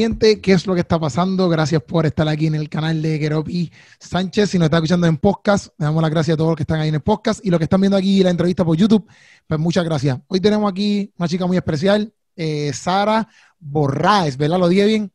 [0.00, 1.46] ¿qué es lo que está pasando?
[1.50, 4.48] Gracias por estar aquí en el canal de Keropi Sánchez.
[4.48, 6.80] Si nos está escuchando en podcast, le damos las gracias a todos los que están
[6.80, 9.06] ahí en el podcast y los que están viendo aquí la entrevista por YouTube,
[9.46, 10.18] pues muchas gracias.
[10.26, 13.28] Hoy tenemos aquí una chica muy especial, eh, Sara
[13.58, 14.58] Borraes, ¿verdad?
[14.58, 15.12] ¿Lo dije bien?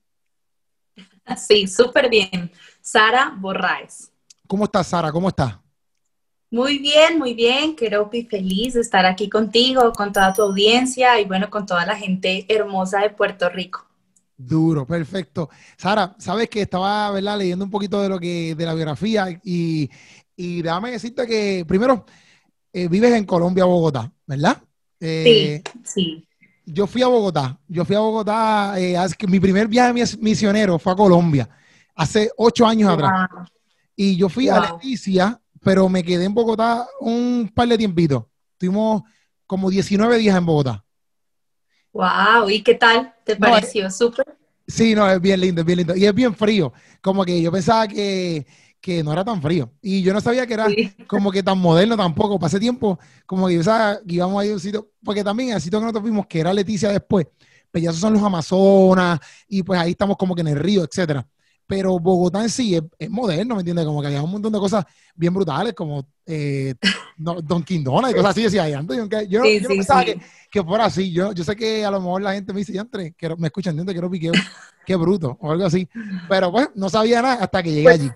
[1.36, 2.52] Sí, súper bien.
[2.80, 4.12] Sara Borraes.
[4.46, 5.12] ¿Cómo estás, Sara?
[5.12, 5.58] ¿Cómo estás?
[6.52, 7.76] Muy bien, muy bien.
[7.76, 11.96] Keropi, feliz de estar aquí contigo, con toda tu audiencia y bueno, con toda la
[11.96, 13.88] gente hermosa de Puerto Rico.
[14.38, 15.50] Duro, perfecto.
[15.78, 17.38] Sara, sabes que estaba ¿verdad?
[17.38, 19.90] leyendo un poquito de lo que, de la biografía y,
[20.36, 22.06] y déjame decirte que primero
[22.74, 24.62] eh, vives en Colombia, Bogotá, ¿verdad?
[25.00, 26.28] Eh, sí, sí.
[26.66, 28.98] Yo fui a Bogotá, yo fui a Bogotá, eh,
[29.28, 31.48] mi primer viaje misionero fue a Colombia,
[31.96, 33.30] hace ocho años atrás.
[33.96, 38.26] Y yo fui a Leticia, pero me quedé en Bogotá un par de tiempitos.
[38.58, 39.04] Tuvimos
[39.46, 40.85] como 19 días en Bogotá.
[41.96, 43.14] Wow, ¿y qué tal?
[43.24, 43.90] ¿Te pareció?
[43.90, 44.26] ¿Súper?
[44.68, 45.96] Sí, no, es bien lindo, es bien lindo.
[45.96, 46.74] Y es bien frío.
[47.00, 48.46] Como que yo pensaba que,
[49.02, 49.72] no era tan frío.
[49.82, 50.68] Y yo no sabía que era
[51.08, 52.38] como que tan moderno tampoco.
[52.38, 55.54] Pasé tiempo, como que yo pensaba que íbamos a ir a un sitio, porque también
[55.54, 57.28] el sitio que nosotros vimos, que era Leticia después,
[57.72, 60.84] pues ya esos son los Amazonas, y pues ahí estamos como que en el río,
[60.84, 61.26] etcétera
[61.68, 63.86] pero Bogotá en sí es, moderno, ¿me entiendes?
[63.86, 64.86] Como que había un montón de cosas
[65.16, 66.76] bien brutales, como eh,
[67.18, 68.98] Don Quindona y cosas así, decía antes.
[68.98, 70.20] Yo, yo, no pensaba que,
[70.52, 71.12] que, fuera así.
[71.12, 73.72] Yo, yo sé que a lo mejor la gente me dice, ya entre, me escuchan,
[73.72, 74.34] entiendo, quiero piqueo,
[74.86, 75.90] qué bruto, o algo así.
[76.30, 78.12] Pero pues, no sabía nada hasta que llegué pues, allí.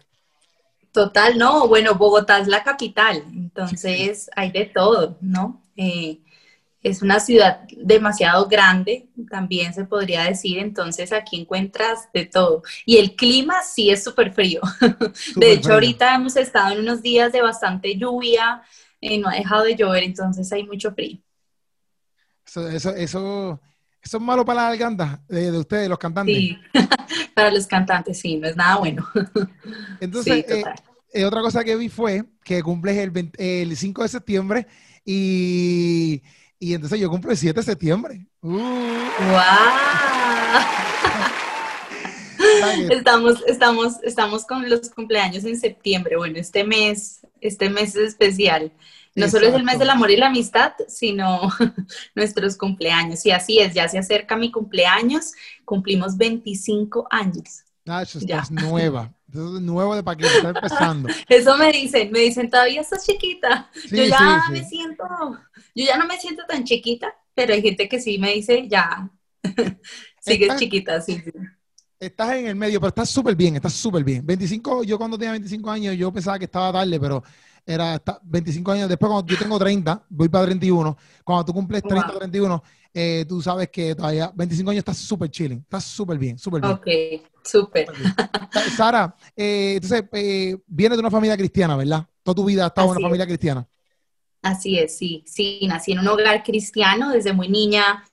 [0.91, 5.61] Total, no, bueno, Bogotá es la capital, entonces hay de todo, ¿no?
[5.75, 6.19] Eh,
[6.81, 12.63] es una ciudad demasiado grande, también se podría decir, entonces aquí encuentras de todo.
[12.85, 14.61] Y el clima sí es súper frío.
[15.35, 18.61] de hecho, ahorita hemos estado en unos días de bastante lluvia,
[19.01, 21.19] eh, no ha dejado de llover, entonces hay mucho frío.
[22.45, 23.59] Eso, eso, eso,
[24.01, 26.35] es malo para la garganta de, ustedes, los cantantes.
[26.35, 26.57] Sí,
[27.35, 29.05] para los cantantes, sí, no es nada bueno.
[29.99, 30.63] entonces, eh,
[31.11, 34.67] eh, otra cosa que vi fue que cumples el, el 5 de septiembre
[35.03, 36.21] y
[36.59, 38.27] y entonces yo cumplo el 7 de septiembre.
[38.41, 38.59] ¡Wow!
[38.59, 39.09] Uh.
[42.91, 46.17] estamos, estamos, estamos con los cumpleaños en septiembre.
[46.17, 48.71] Bueno, este mes, este mes es especial.
[49.15, 51.49] No solo es el mes del amor y la amistad, sino
[52.15, 53.25] nuestros cumpleaños.
[53.25, 55.33] Y así es, ya se acerca mi cumpleaños,
[55.65, 57.63] cumplimos 25 años.
[57.87, 59.13] Ah, eso estás nueva.
[59.31, 61.09] Eso es nuevo de paquete, está empezando.
[61.29, 63.69] Eso me dicen, me dicen, todavía estás chiquita.
[63.89, 65.05] yo ya me siento,
[65.75, 69.09] yo ya no me siento tan chiquita, pero hay gente que sí me dice, ya,
[70.21, 71.21] sigues chiquita, sí.
[71.99, 74.25] Estás en el medio, pero estás súper bien, estás súper bien.
[74.25, 77.21] 25, yo cuando tenía 25 años, yo pensaba que estaba tarde, pero
[77.65, 82.09] era 25 años después, cuando yo tengo 30, voy para 31, cuando tú cumples 30
[82.09, 82.63] o 31,
[82.93, 86.73] eh, tú sabes que todavía 25 años estás súper chilling, estás súper bien, súper bien.
[86.73, 86.87] Ok,
[87.43, 87.87] súper.
[88.75, 92.05] Sara, eh, entonces, eh, vienes de una familia cristiana, ¿verdad?
[92.23, 93.67] Toda tu vida has estado en una familia cristiana.
[94.41, 98.05] Así es, sí, sí, nací en un hogar cristiano desde muy niña,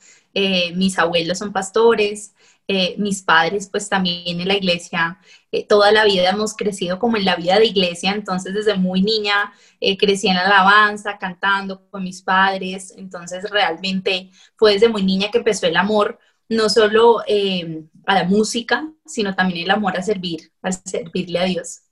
[0.75, 2.35] mis abuelos son pastores,
[2.69, 5.21] eh, mis padres pues también en la iglesia,
[5.53, 9.03] eh, toda la vida hemos crecido como en la vida de iglesia, entonces desde muy
[9.03, 15.05] niña eh, crecí en la alabanza, cantando con mis padres, entonces realmente fue desde muy
[15.05, 16.19] niña que empezó el amor,
[16.49, 21.86] no solo a la música, sino también el amor a servir, a servirle a Dios.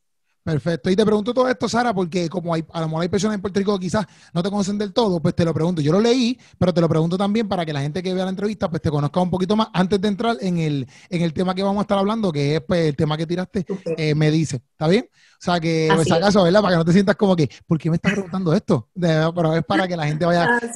[0.45, 0.91] Perfecto.
[0.91, 3.41] Y te pregunto todo esto, Sara, porque como hay, a lo mejor hay personas en
[3.41, 5.81] Puerto Rico que quizás no te conocen del todo, pues te lo pregunto.
[5.81, 8.31] Yo lo leí, pero te lo pregunto también para que la gente que vea la
[8.31, 11.55] entrevista pues te conozca un poquito más antes de entrar en el, en el tema
[11.55, 13.65] que vamos a estar hablando, que es pues, el tema que tiraste,
[13.97, 14.57] eh, me dice.
[14.57, 15.09] ¿Está bien?
[15.11, 16.61] O sea, que pues, acaso, ¿verdad?
[16.61, 18.91] Para que no te sientas como que, ¿por qué me estás preguntando esto?
[18.95, 20.71] pero es para que la gente vaya ah,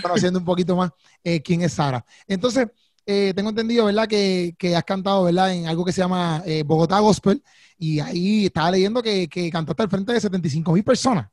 [0.00, 0.92] conociendo un poquito más
[1.24, 2.04] eh, quién es Sara.
[2.28, 2.68] Entonces,
[3.06, 4.06] eh, tengo entendido, ¿verdad?
[4.06, 5.54] Que, que, has cantado, ¿verdad?
[5.54, 7.42] En algo que se llama Bogotá Gospel
[7.78, 11.28] y ahí estaba leyendo que, que cantaste al frente de 75 mil personas.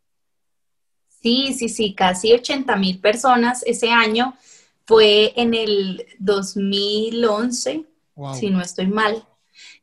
[1.21, 4.35] Sí, sí, sí, casi 80 mil personas ese año.
[4.85, 7.85] Fue en el 2011,
[8.39, 9.23] si no estoy mal.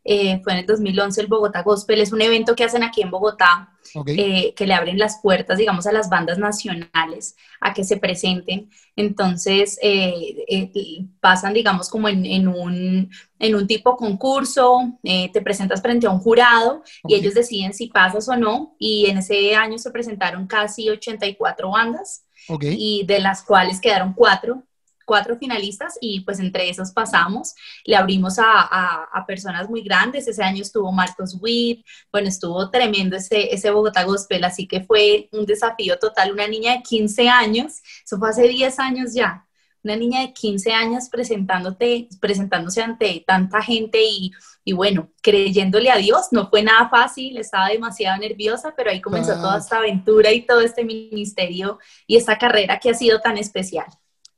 [0.08, 2.00] Eh, fue en el 2011 el Bogotá Gospel.
[2.00, 3.72] Es un evento que hacen aquí en Bogotá
[4.06, 8.70] eh, que le abren las puertas, digamos, a las bandas nacionales a que se presenten.
[8.94, 10.70] Entonces, eh,
[11.18, 13.10] pasan, digamos, como en, un,
[13.40, 18.28] en un tipo concurso, te presentas frente a un jurado y ellos deciden si pasas
[18.28, 18.76] o no.
[18.78, 22.22] Y en ese año se presentaron casi 84 bandas.
[22.60, 24.62] Y de las cuales quedaron cuatro
[25.06, 27.54] cuatro finalistas y pues entre esos pasamos,
[27.84, 33.16] le abrimos a, a, personas muy grandes, ese año estuvo Marcos Witt, bueno, estuvo tremendo
[33.16, 37.80] ese, ese Bogotá Gospel, así que fue un desafío total, una niña de 15 años,
[38.04, 39.46] eso fue hace 10 años ya,
[39.86, 44.32] una niña de 15 años presentándote, presentándose ante tanta gente y,
[44.64, 49.34] y, bueno, creyéndole a Dios, no fue nada fácil, estaba demasiado nerviosa, pero ahí comenzó
[49.34, 49.58] toda.
[49.58, 53.86] esta aventura y todo este ministerio y esta carrera que ha sido tan especial.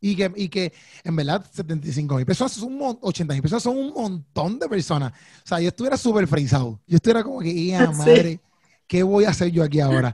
[0.00, 0.72] Y que, y que
[1.02, 5.12] en verdad 75 mil personas, son 80 mil personas son un montón de personas.
[5.44, 6.78] O sea, yo estuviera súper frisado.
[6.86, 8.40] Yo estuviera como que, madre,
[8.86, 10.12] ¿qué voy a hacer yo aquí ahora?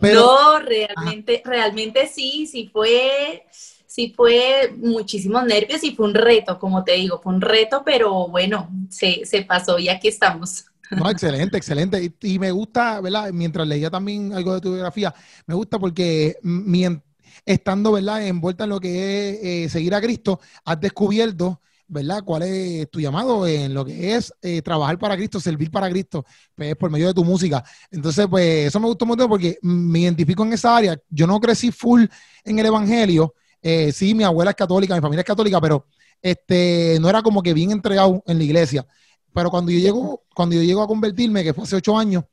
[0.00, 3.44] Pero, no, realmente, realmente sí, sí fue,
[3.86, 8.28] sí fue muchísimos nervios y fue un reto, como te digo, fue un reto, pero
[8.28, 10.66] bueno, se, se pasó y aquí estamos.
[10.90, 12.12] No, excelente, excelente.
[12.22, 13.30] Y, me gusta, ¿verdad?
[13.32, 15.14] Mientras leía también algo de tu biografía,
[15.46, 17.07] me gusta porque mientras
[17.48, 18.90] estando, ¿verdad?, envuelta en lo que
[19.30, 24.14] es eh, seguir a Cristo, has descubierto, ¿verdad?, cuál es tu llamado en lo que
[24.14, 27.64] es eh, trabajar para Cristo, servir para Cristo, pues por medio de tu música.
[27.90, 31.00] Entonces, pues eso me gustó mucho porque me identifico en esa área.
[31.08, 32.04] Yo no crecí full
[32.44, 33.34] en el Evangelio.
[33.62, 35.86] Eh, sí, mi abuela es católica, mi familia es católica, pero
[36.20, 38.86] este, no era como que bien entregado en la iglesia.
[39.32, 42.24] Pero cuando yo llego, cuando yo llego a convertirme, que fue hace ocho años,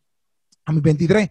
[0.65, 1.29] a mis 23,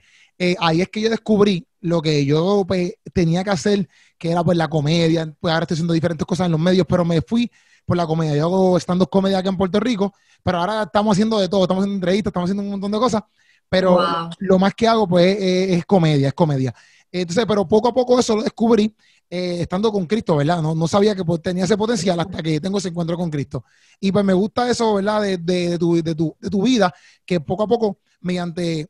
[0.59, 3.87] ahí es que yo descubrí lo que yo pues, tenía que hacer,
[4.17, 7.05] que era pues la comedia, pues ahora estoy haciendo diferentes cosas en los medios, pero
[7.05, 7.51] me fui
[7.85, 8.35] por la comedia.
[8.37, 11.83] Yo hago stand-up comedia acá en Puerto Rico, pero ahora estamos haciendo de todo, estamos
[11.83, 13.23] haciendo entrevistas, estamos haciendo un montón de cosas,
[13.69, 13.99] pero
[14.39, 16.75] lo más que hago pues es, comedia, es comedia.
[17.13, 18.97] Entonces, pero poco a poco eso lo descubrí
[19.29, 20.63] eh, estando con Cristo, ¿verdad?
[20.63, 23.63] No, no sabía que pues, tenía ese potencial hasta que tengo ese encuentro con Cristo.
[24.01, 25.21] Y pues me gusta eso, ¿verdad?
[25.21, 26.95] De, de, tu, de, tu, de tu vida,
[27.27, 28.89] que poco a poco, mediante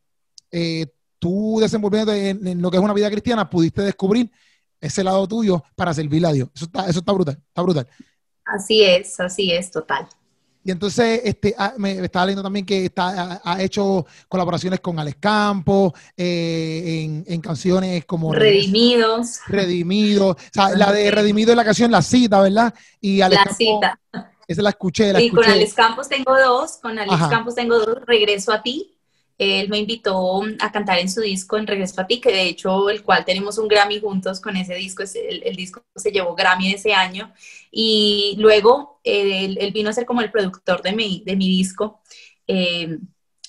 [0.52, 0.86] eh,
[1.24, 4.30] tú desenvolviéndote en, lo que es una vida cristiana, pudiste descubrir
[4.78, 6.50] ese lado tuyo para servirle a Dios.
[6.54, 7.88] Eso está, eso está brutal, está brutal.
[8.44, 10.06] Así es, así es, total.
[10.62, 15.16] Y entonces, este, ah, me, estaba leyendo también que está, ha, hecho colaboraciones con Alex
[15.18, 19.40] Campos, eh, en, canciones como Redimidos.
[19.46, 20.36] Redimidos.
[20.36, 22.74] O sea, la de Redimido es la canción La Cita, ¿verdad?
[23.00, 24.00] Y Alex la Cita.
[24.46, 27.96] Esa la escuché, la y con Alex Campos tengo dos, con Alex Campos tengo dos,
[28.04, 28.93] Regreso a ti,
[29.36, 32.88] él me invitó a cantar en su disco En Regreso a ti, que de hecho
[32.88, 36.72] el cual tenemos un Grammy juntos con ese disco, el, el disco se llevó Grammy
[36.72, 37.32] ese año.
[37.70, 42.00] Y luego él, vino a ser como el productor de mi, de mi disco,
[42.46, 42.98] eh,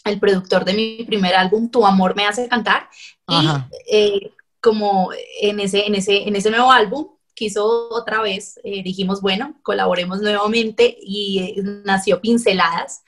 [0.04, 2.90] el productor de mi primer álbum, Tu Amor me hace cantar.
[3.28, 3.48] Y
[3.92, 5.12] eh, como
[5.42, 10.22] en ese, en, ese, en ese nuevo álbum quiso otra vez, eh, dijimos, bueno, colaboremos
[10.22, 13.04] nuevamente y nació Pinceladas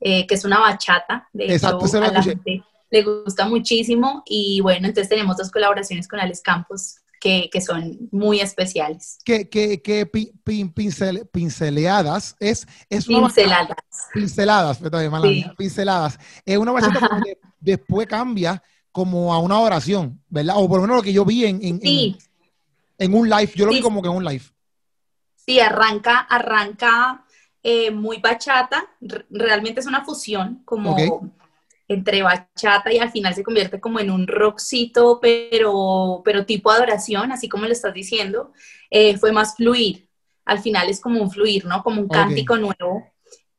[0.00, 1.28] eh, que es una bachata.
[1.32, 4.22] De Exacto, hecho, a la gente le gusta muchísimo.
[4.26, 9.18] Y bueno, entonces tenemos dos colaboraciones con Alex Campos que, que son muy especiales.
[9.24, 10.06] Que, que, que
[10.74, 13.76] pincel, pinceleadas es, es pinceladas.
[14.12, 14.80] pinceladas,
[15.56, 16.18] pinceladas.
[16.44, 20.56] Es una bachata que después cambia como a una oración, ¿verdad?
[20.58, 21.80] O por lo menos lo que yo vi en, en,
[22.98, 24.44] en, un live, yo lo vi como que en un live.
[25.36, 27.24] Sí, arranca, arranca
[27.62, 28.88] eh, muy bachata,
[29.30, 30.96] realmente es una fusión como
[31.88, 37.32] entre bachata y al final se convierte como en un rockcito, pero, pero tipo adoración,
[37.32, 38.52] así como lo estás diciendo,
[38.90, 40.08] eh, fue más fluir,
[40.44, 41.82] al final es como un fluir, ¿no?
[41.82, 43.04] Como un cántico nuevo.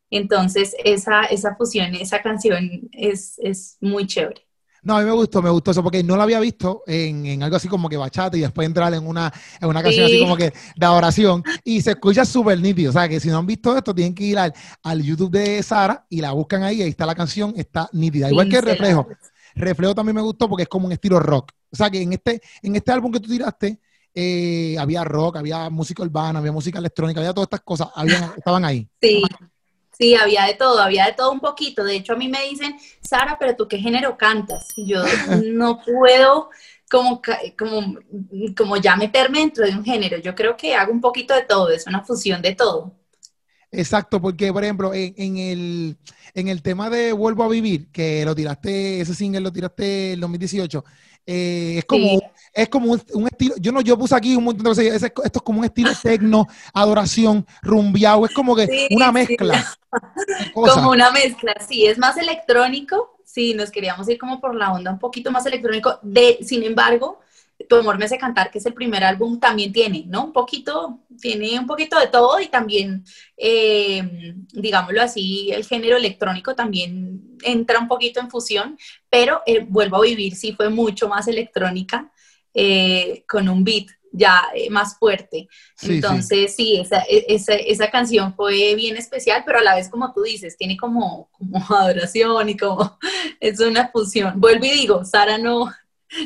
[0.10, 4.46] Entonces, esa, esa fusión, esa canción es, es muy chévere.
[4.84, 7.44] No, a mí me gustó, me gustó eso, porque no lo había visto en, en
[7.44, 10.36] algo así como que bachata y después entrar en una, en una canción así como
[10.36, 12.90] que de oración y se escucha súper nítido.
[12.90, 15.62] O sea, que si no han visto esto, tienen que ir al, al YouTube de
[15.62, 18.30] Sara y la buscan ahí, ahí está la canción, está nítida.
[18.30, 19.08] Igual que Reflejo.
[19.54, 21.52] Reflejo también me gustó porque es como un estilo rock.
[21.72, 23.80] O sea, que en este, en este álbum que tú tiraste,
[24.14, 28.66] eh, había rock, había música urbana, había música electrónica, había todas estas cosas, había, estaban
[28.66, 28.90] ahí.
[29.02, 29.24] Sí.
[29.98, 31.84] Sí, había de todo, había de todo un poquito.
[31.84, 34.68] De hecho, a mí me dicen, Sara, pero tú qué género cantas?
[34.76, 35.04] Y yo
[35.46, 36.50] no puedo
[36.90, 37.22] como,
[37.58, 38.00] como,
[38.58, 40.18] como ya meterme dentro de un género.
[40.18, 42.96] Yo creo que hago un poquito de todo, es una fusión de todo.
[43.72, 45.98] Exacto, porque por ejemplo, en, el,
[46.34, 50.20] en el tema de Vuelvo a Vivir, que lo tiraste, ese single lo tiraste en
[50.20, 50.84] 2018,
[51.26, 52.22] eh, es como,
[52.54, 55.42] es como un, estilo, yo no, yo puse aquí un montón de cosas, esto es
[55.42, 59.66] como un estilo tecno, adoración, rumbiao, es como que una mezcla.
[60.54, 64.92] como una mezcla, sí, es más electrónico, sí, nos queríamos ir como por la onda
[64.92, 67.20] un poquito más electrónico, de, sin embargo,
[67.68, 70.26] tu amor me hace cantar, que es el primer álbum, también tiene, ¿no?
[70.26, 73.04] Un poquito, tiene un poquito de todo y también,
[73.38, 78.78] eh, digámoslo así, el género electrónico también entra un poquito en fusión,
[79.10, 82.12] pero eh, Vuelvo a Vivir sí fue mucho más electrónica,
[82.54, 85.48] eh, con un beat ya más fuerte.
[85.82, 90.12] Entonces, sí, esa, e, esa, esa, canción fue bien especial, pero a la vez, como
[90.14, 92.98] tú dices, tiene como, como adoración y como
[93.40, 94.40] es una fusión.
[94.40, 95.72] Vuelvo y digo, Sara no,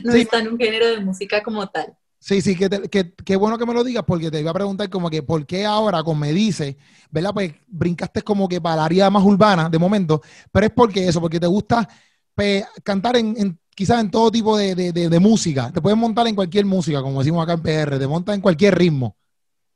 [0.03, 1.95] no está en un género de música como tal.
[2.25, 5.11] Sí, sí, que, que, bueno que me lo digas porque te iba a preguntar como
[5.11, 6.75] que por qué ahora con Me Dice,
[7.11, 7.31] ¿verdad?
[7.35, 11.21] Pues brincaste como que para la área más urbana de momento, pero es porque eso,
[11.21, 11.87] porque te gusta
[12.33, 15.71] pues, cantar en, quizás en todo tipo de, de, música.
[15.71, 18.75] Te puedes montar en cualquier música, como decimos acá en PR, te montas en cualquier
[18.75, 19.15] ritmo.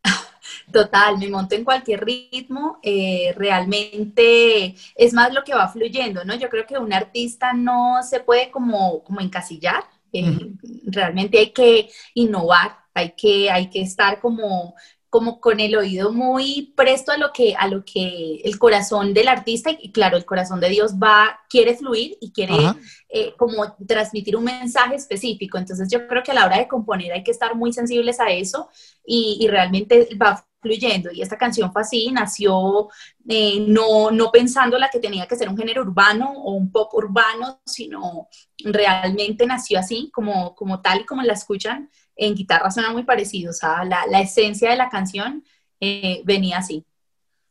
[0.72, 6.36] Total, me monto en cualquier ritmo, eh, realmente es más lo que va fluyendo, ¿no?
[6.36, 10.54] Yo creo que un artista no se puede como, como encasillar, eh,
[10.86, 14.76] realmente hay que innovar, hay que, hay que estar como,
[15.10, 19.28] como con el oído muy presto a lo que a lo que el corazón del
[19.28, 22.54] artista y claro el corazón de Dios va quiere fluir y quiere
[23.10, 27.12] eh, como transmitir un mensaje específico entonces yo creo que a la hora de componer
[27.14, 28.70] hay que estar muy sensibles a eso
[29.06, 31.12] y, y realmente va fluyendo.
[31.12, 32.90] Y esta canción fue así, nació
[33.28, 36.94] eh, no, no pensando la que tenía que ser un género urbano o un pop
[36.94, 41.90] urbano, sino realmente nació así, como, como tal y como la escuchan.
[42.22, 45.44] En guitarra suena muy parecido, o sea, la, la esencia de la canción
[45.80, 46.86] eh, venía así.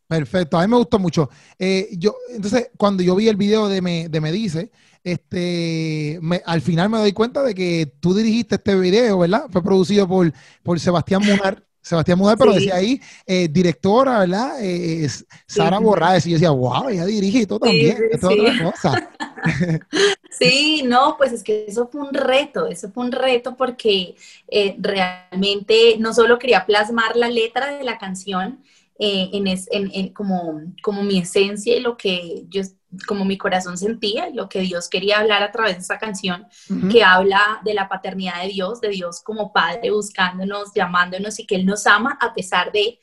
[0.06, 1.28] Perfecto, a mí me gustó mucho.
[1.58, 4.70] Eh, yo, entonces, cuando yo vi el video de Me, de me Dice,
[5.04, 9.46] este, al final me doy cuenta de que tú dirigiste este video, ¿verdad?
[9.50, 10.32] Fue producido por,
[10.62, 14.62] por Sebastián Munar, Sebastián Mujer, pero decía ahí, eh, directora, ¿verdad?
[14.62, 15.08] Eh,
[15.46, 19.10] Sara Borraes, y yo decía, wow, ella dirige y todo también, es otra cosa.
[20.30, 24.16] sí, no, pues es que eso fue un reto, eso fue un reto porque
[24.48, 28.62] eh, realmente no solo quería plasmar la letra de la canción,
[29.00, 32.62] en, en, como, como mi esencia y lo que yo
[33.06, 36.46] como mi corazón sentía, lo que Dios quería hablar a través de esa canción,
[36.90, 41.56] que habla de la paternidad de Dios, de Dios como Padre buscándonos, llamándonos y que
[41.56, 42.98] Él nos ama a pesar de,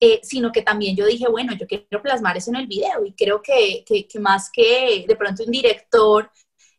[0.00, 3.12] eh, sino que también yo dije, bueno, yo quiero plasmar eso en el video y
[3.12, 6.30] creo que, que, más que de pronto un director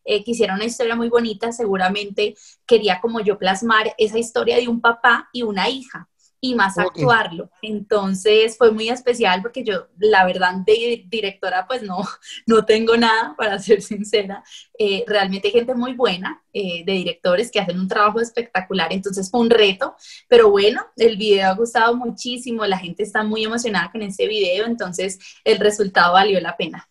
[0.04, 2.36] eh, quisiera una historia muy bonita, seguramente
[2.66, 6.10] quería como yo plasmar esa historia de un papá y una hija
[6.42, 7.50] y más actuarlo.
[7.62, 11.98] Entonces fue muy especial porque yo, la verdad, de directora, pues no,
[12.48, 14.44] no tengo nada, para ser sincera.
[14.78, 19.30] Eh, realmente hay gente muy buena eh, de directores que hacen un trabajo espectacular, entonces
[19.30, 19.96] fue un reto,
[20.28, 24.66] pero bueno, el video ha gustado muchísimo, la gente está muy emocionada con ese video,
[24.66, 26.90] entonces el resultado valió la pena.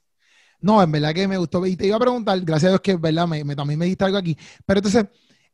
[0.60, 1.64] No, en verdad que me gustó.
[1.66, 3.28] Y te iba a preguntar, gracias a Dios que, ¿verdad?
[3.28, 4.36] Me, también me diste algo aquí.
[4.66, 5.06] Pero entonces,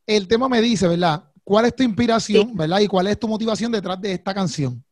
[0.06, 1.24] el tema me dice, ¿verdad?
[1.44, 2.80] ¿Cuál es tu inspiración, verdad?
[2.80, 4.82] Y cuál es tu motivación detrás de esta canción?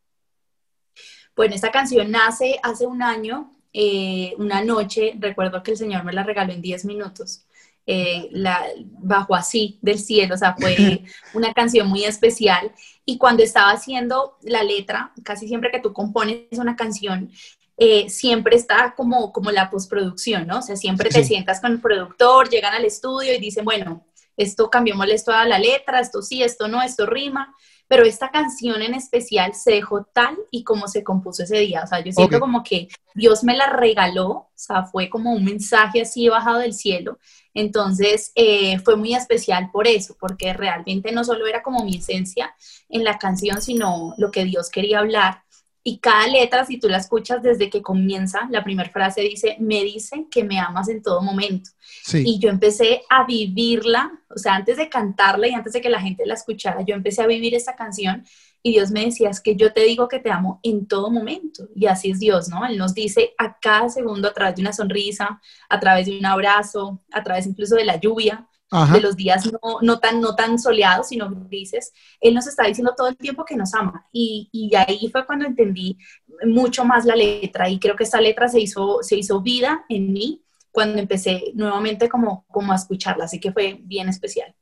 [1.35, 6.12] Bueno, esta canción nace hace un año, eh, una noche, recuerdo que el Señor me
[6.12, 7.47] la regaló en 10 minutos.
[7.85, 8.64] Eh, la,
[9.00, 11.02] bajo así del cielo, o sea, fue
[11.35, 12.71] una canción muy especial.
[13.06, 17.30] Y cuando estaba haciendo la letra, casi siempre que tú compones una canción,
[17.78, 20.59] eh, siempre está como, como la postproducción, ¿no?
[20.59, 24.70] O sea, siempre te sientas con el productor, llegan al estudio y dicen, bueno, esto
[24.70, 27.54] cambiamos toda la letra, esto sí, esto no, esto rima,
[27.88, 31.86] pero esta canción en especial se dejó tal y como se compuso ese día, o
[31.86, 36.02] sea, yo siento como que Dios me la regaló, o sea, fue como un mensaje
[36.02, 37.18] así bajado del cielo,
[37.54, 42.54] entonces eh, fue muy especial por eso, porque realmente no solo era como mi esencia
[42.88, 45.42] en la canción, sino lo que Dios quería hablar
[45.84, 49.82] y cada letra, si tú la escuchas desde que comienza, la primera frase dice, me
[49.82, 51.70] dicen que me amas en todo momento.
[52.12, 56.00] Y yo empecé a vivirla, o sea, antes de cantarla y antes de que la
[56.00, 58.24] gente la escuchara, yo empecé a vivir esta canción
[58.62, 61.68] y Dios me decía, es que yo te digo que te amo en todo momento.
[61.74, 62.64] Y así es Dios, ¿no?
[62.64, 66.24] Él nos dice a cada segundo a través de una sonrisa, a través de un
[66.24, 68.46] abrazo, a través incluso de la lluvia,
[68.93, 72.95] de los días no, no, tan, no tan soleados, sino grises, Él nos está diciendo
[72.97, 74.07] todo el tiempo que nos ama.
[74.12, 75.99] Y, y, ahí fue cuando entendí
[76.47, 80.12] mucho más la letra y creo que esta letra se hizo, se hizo vida en
[80.12, 84.55] mí cuando empecé nuevamente como, como a escucharla, así que fue bien especial.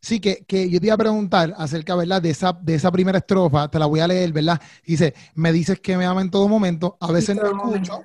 [0.00, 2.22] Sí, que, que, yo te iba a preguntar acerca, ¿verdad?
[2.22, 4.60] De esa, de esa primera estrofa, te la voy a leer, ¿verdad?
[4.84, 8.04] Dice, me dices que me ama en todo momento, a veces no escucho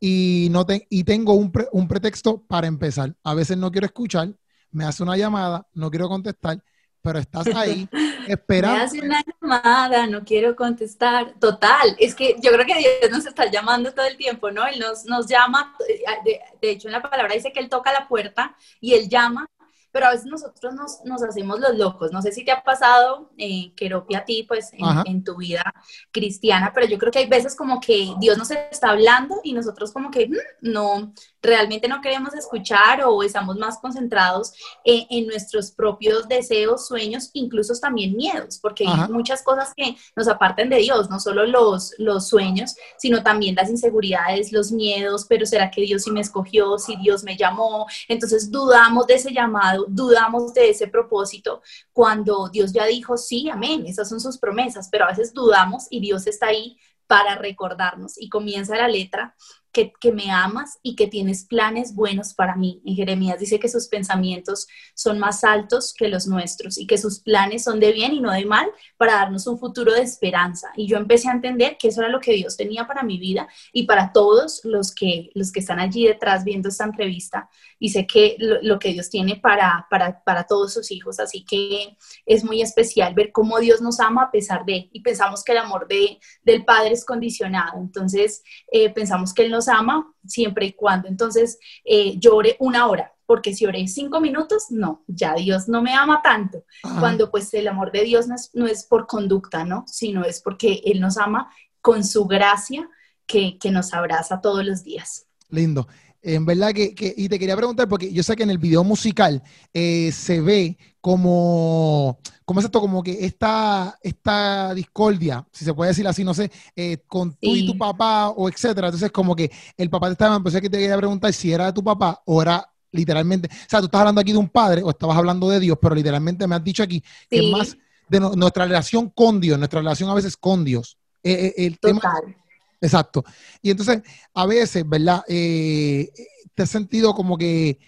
[0.00, 3.14] y, no te, y tengo un, un pretexto para empezar.
[3.22, 4.34] A veces no quiero escuchar
[4.74, 6.62] me hace una llamada, no quiero contestar,
[7.00, 7.88] pero estás ahí
[8.28, 8.76] esperando.
[8.76, 11.34] Me hace una llamada, no quiero contestar.
[11.38, 14.66] Total, es que yo creo que Dios nos está llamando todo el tiempo, ¿no?
[14.66, 15.76] Él nos, nos llama,
[16.24, 19.48] de, de hecho en la palabra dice que Él toca la puerta y Él llama
[19.94, 22.10] pero a veces nosotros nos, nos hacemos los locos.
[22.10, 25.72] No sé si te ha pasado, eh, Keropi, a ti, pues, en, tu vida
[26.10, 29.92] cristiana, pero yo creo que hay veces como que Dios nos está hablando y nosotros
[29.92, 30.32] como que mm,
[30.72, 31.14] no,
[31.44, 34.52] realmente no queremos escuchar o estamos más concentrados
[34.84, 40.68] en nuestros propios deseos, sueños, incluso también miedos, porque hay muchas cosas que nos apartan
[40.68, 45.70] de Dios, no solo los, los sueños, sino también las inseguridades, los miedos, pero ¿será
[45.70, 46.78] que Dios sí me escogió?
[46.78, 52.72] Si Dios me llamó, entonces dudamos de ese llamado dudamos de ese propósito, cuando Dios
[52.72, 56.46] ya dijo, sí, amén, esas son sus promesas, pero a veces dudamos y Dios está
[56.46, 58.20] ahí para recordarnos.
[58.20, 59.34] Y comienza la letra
[59.74, 62.80] que, me amas y que tienes planes buenos para mí.
[62.86, 67.18] En Jeremías dice que sus pensamientos son más altos que los nuestros y que sus
[67.18, 70.68] planes son de bien y no de mal para darnos un futuro de esperanza.
[70.76, 73.48] Y yo empecé a entender que eso era lo que Dios tenía para mi vida
[73.72, 77.50] y para todos los que, los que están allí detrás viendo esta entrevista.
[77.78, 81.18] Y sé que lo, que Dios tiene para, para, para todos sus hijos.
[81.18, 85.42] Así que es muy especial ver cómo Dios nos ama a pesar de, y pensamos
[85.42, 87.78] que el amor de, del Padre es condicionado.
[87.78, 93.12] Entonces, eh, pensamos que Él nos ama siempre y cuando entonces eh, llore una hora,
[93.26, 96.64] porque si oré cinco minutos, no, ya Dios no me ama tanto.
[97.00, 99.84] Cuando pues el amor de Dios no es, por conducta, ¿no?
[99.86, 102.88] Sino es porque Él nos ama con su gracia
[103.26, 105.26] que, nos abraza todos los días.
[105.48, 105.88] Lindo.
[106.26, 109.42] En verdad que, y te quería preguntar, porque yo sé que en el video musical
[109.74, 112.80] eh, se ve como, ¿cómo es esto?
[112.80, 117.54] Como que esta, esta discordia, si se puede decir así, no sé, eh, con tú
[117.54, 118.86] y tu papá o etcétera.
[118.86, 121.72] Entonces, como que el papá te estaba, empecé que te quería preguntar si era de
[121.74, 124.88] tu papá o era literalmente, o sea, tú estás hablando aquí de un padre o
[124.88, 127.76] estabas hablando de Dios, pero literalmente me has dicho aquí que es más
[128.08, 130.96] de nuestra relación con Dios, nuestra relación a veces con Dios.
[131.22, 132.00] Eh, eh, el Total.
[132.00, 132.43] Tema,
[132.84, 133.24] exacto.
[133.62, 135.24] Y entonces, a veces, ¿verdad?
[135.26, 137.78] te has sentido como que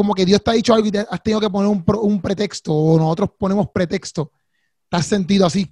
[0.00, 2.72] como que Dios te ha dicho algo y te has tenido que poner un, pretexto
[2.72, 4.32] o nosotros ponemos pretexto.
[4.88, 5.70] ¿Te has sentido así?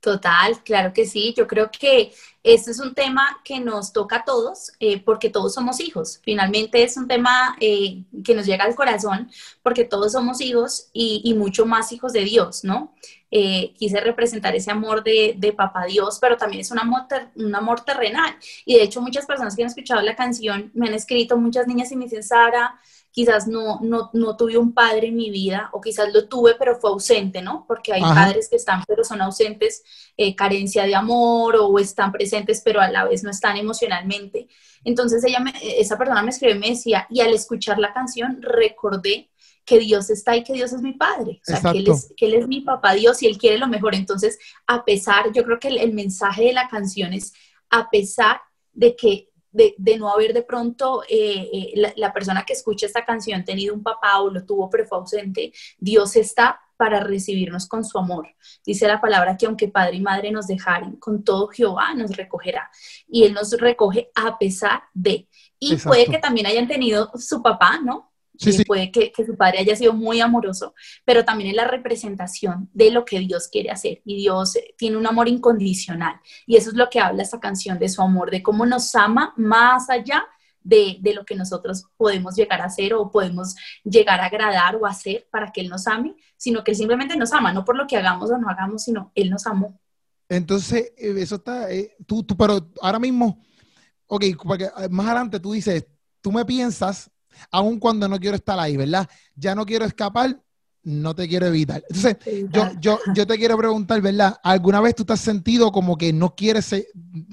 [0.00, 1.34] Total, claro que sí.
[1.36, 5.54] Yo creo que este es un tema que nos toca a todos eh, porque todos
[5.54, 6.20] somos hijos.
[6.22, 9.30] Finalmente es un tema eh, que nos llega al corazón
[9.62, 12.94] porque todos somos hijos y, mucho más hijos de Dios, ¿no?
[13.30, 17.02] Eh, quise representar ese amor de, de, papá Dios, pero también es un amor,
[17.34, 18.34] un amor terrenal.
[18.64, 21.92] Y de hecho muchas personas que han escuchado la canción me han escrito, muchas niñas
[21.92, 22.78] y me dicen, Sara,
[23.10, 26.76] quizás no, no, no, tuve un padre en mi vida, o quizás lo tuve, pero
[26.76, 27.64] fue ausente, ¿no?
[27.66, 29.82] Porque hay padres que están, pero son ausentes,
[30.16, 34.48] eh, carencia de amor, o están presentes, pero a la vez no están emocionalmente.
[34.84, 39.30] Entonces ella esa persona me escribió y me decía, y al escuchar la canción recordé
[39.68, 42.26] que Dios está y que Dios es mi padre, o sea, que él, es, que
[42.26, 43.94] él, es, mi papá Dios y Él quiere lo mejor.
[43.94, 47.34] Entonces, a pesar, yo creo que el mensaje de la canción es,
[47.68, 48.40] a pesar
[48.72, 53.44] de que de, no haber de pronto eh, eh, la, persona que escucha esta canción
[53.44, 57.98] tenido un papá o lo tuvo pero fue ausente, Dios está para recibirnos con su
[57.98, 58.28] amor.
[58.64, 62.70] Dice la palabra que aunque padre y madre nos dejaren, con todo Jehová nos recogerá.
[63.08, 65.28] Y Él nos recoge a pesar de.
[65.58, 68.07] Y puede que también hayan tenido su papá, ¿no?
[68.38, 70.72] Sí, Puede que, su padre haya sido muy amoroso,
[71.04, 74.00] pero también es la representación de lo que Dios quiere hacer.
[74.04, 76.20] Y Dios eh, tiene un amor incondicional.
[76.46, 79.34] Y eso es lo que habla esta canción de su amor, de cómo nos ama
[79.36, 80.24] más allá
[80.62, 84.86] de, de, lo que nosotros podemos llegar a hacer o podemos llegar a agradar o
[84.86, 87.88] hacer para que Él nos ame, sino que Él simplemente nos ama, no por lo
[87.88, 89.80] que hagamos o no hagamos, sino Él nos amó.
[90.28, 93.42] Entonces, eh, eso está, eh, tú, tú, pero ahora mismo,
[94.06, 95.86] ok, porque más adelante tú dices,
[96.20, 97.10] tú me piensas
[97.50, 99.08] aun cuando no quiero estar ahí, ¿verdad?
[99.34, 100.40] Ya no quiero escapar,
[100.82, 101.82] no te quiero evitar.
[101.88, 102.16] Entonces,
[102.50, 104.38] yo, yo, yo te quiero preguntar, ¿verdad?
[104.42, 106.86] ¿Alguna vez tú te has sentido como que no quieres ser,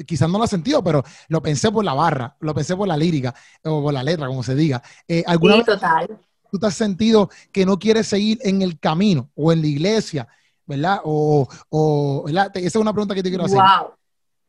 [0.05, 2.97] quizás no lo has sentido, pero lo pensé por la barra, lo pensé por la
[2.97, 4.81] lírica, o por la letra, como se diga.
[5.07, 6.19] Eh, ¿Alguna vez total.
[6.51, 10.27] tú te has sentido que no quieres seguir en el camino o en la iglesia,
[10.65, 10.99] ¿verdad?
[11.03, 12.51] O, o ¿verdad?
[12.55, 13.59] Esa es una pregunta que te quiero hacer.
[13.59, 13.91] Wow.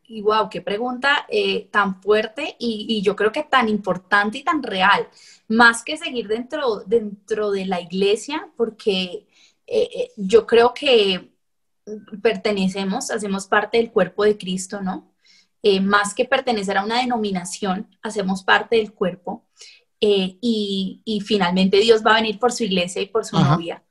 [0.09, 4.45] Y wow, qué pregunta eh, tan fuerte y, y, yo creo que tan importante y
[4.45, 5.09] tan real
[5.49, 9.27] más que seguir dentro, dentro de la iglesia, porque
[9.67, 11.33] eh, eh, yo creo que
[12.23, 15.13] pertenecemos, hacemos parte del cuerpo de Cristo, ¿no?
[15.63, 19.45] Eh, más que pertenecer a una denominación, hacemos parte del cuerpo.
[20.01, 23.83] y, finalmente Dios va a venir por su iglesia y por su novia.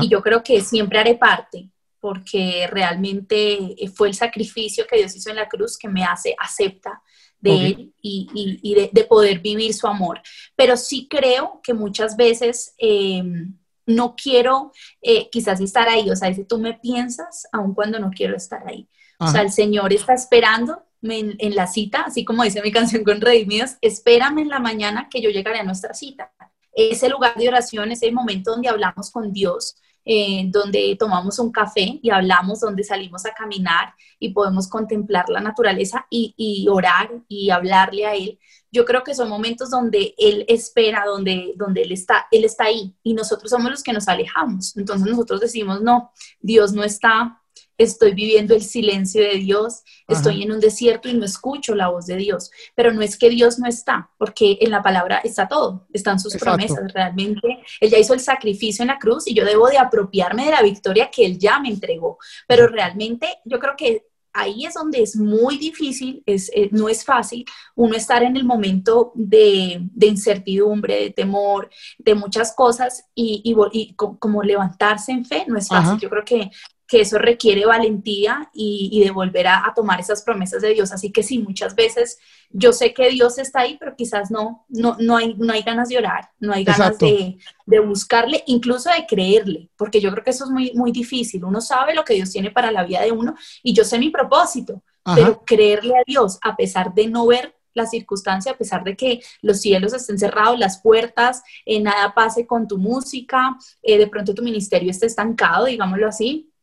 [0.00, 1.70] Y yo creo que siempre haré parte,
[2.04, 7.02] porque realmente fue el sacrificio que Dios hizo en la cruz que me hace, acepta
[7.40, 10.20] de él y, de, poder vivir su amor.
[10.54, 16.34] Pero sí creo que muchas veces em, no quiero eh, quizás estar ahí, o sea,
[16.34, 18.86] si tú me piensas, aun cuando no quiero estar ahí.
[19.18, 23.02] O sea, el Señor está esperando en, en, la cita, así como dice mi canción
[23.02, 26.30] con Redimidos, espérame en la mañana que yo llegaré a nuestra cita.
[26.74, 31.98] Ese lugar de oración, ese momento donde hablamos con Dios, eh, donde tomamos un café
[32.02, 38.06] y hablamos, donde salimos a caminar y podemos contemplar la naturaleza y, orar y hablarle
[38.06, 38.38] a Él.
[38.70, 42.94] Yo creo que son momentos donde Él espera, donde, donde Él, está, él está ahí
[43.02, 44.76] y nosotros somos los que nos alejamos.
[44.76, 47.40] Entonces nosotros decimos, no, Dios no está,
[47.78, 52.06] estoy viviendo el silencio de Dios, estoy en un desierto y no escucho la voz
[52.06, 52.50] de Dios.
[52.74, 56.36] Pero no es que Dios no está, porque en la palabra está todo, están sus
[56.36, 56.92] promesas.
[56.92, 60.52] Realmente, Él ya hizo el sacrificio en la cruz y yo debo de apropiarme de
[60.52, 62.18] la victoria que Él ya me entregó.
[62.46, 67.04] Pero realmente yo creo que ahí es donde es muy difícil, es, eh, no es
[67.04, 67.44] fácil
[67.76, 73.54] uno estar en el momento de, incertidumbre, de temor, de muchas cosas y,
[73.96, 75.98] como levantarse en fe, no es fácil.
[75.98, 76.50] Yo creo que
[76.86, 80.92] que eso requiere valentía y, de volver a, tomar esas promesas de Dios.
[80.92, 82.18] Así que sí, muchas veces
[82.50, 85.88] yo sé que Dios está ahí, pero quizás no, no, no, hay, no hay ganas
[85.88, 87.38] de orar, no hay ganas de,
[87.80, 91.44] buscarle, incluso de creerle, porque yo creo que eso es muy, muy difícil.
[91.44, 94.10] Uno sabe lo que Dios tiene para la vida de uno y yo sé mi
[94.10, 94.82] propósito,
[95.14, 99.20] pero creerle a Dios a pesar de no ver la circunstancia, a pesar de que
[99.42, 104.34] los cielos estén cerrados, las puertas, eh, nada pase con tu música, eh, de pronto
[104.34, 106.53] tu ministerio esté estancado, digámoslo así,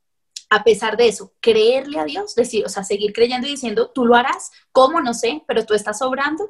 [0.52, 4.06] a pesar de eso, creerle a Dios, decir, o sea, seguir creyendo y diciendo, tú
[4.06, 5.00] lo harás, ¿cómo?
[5.00, 6.50] No sé, pero tú estás obrando,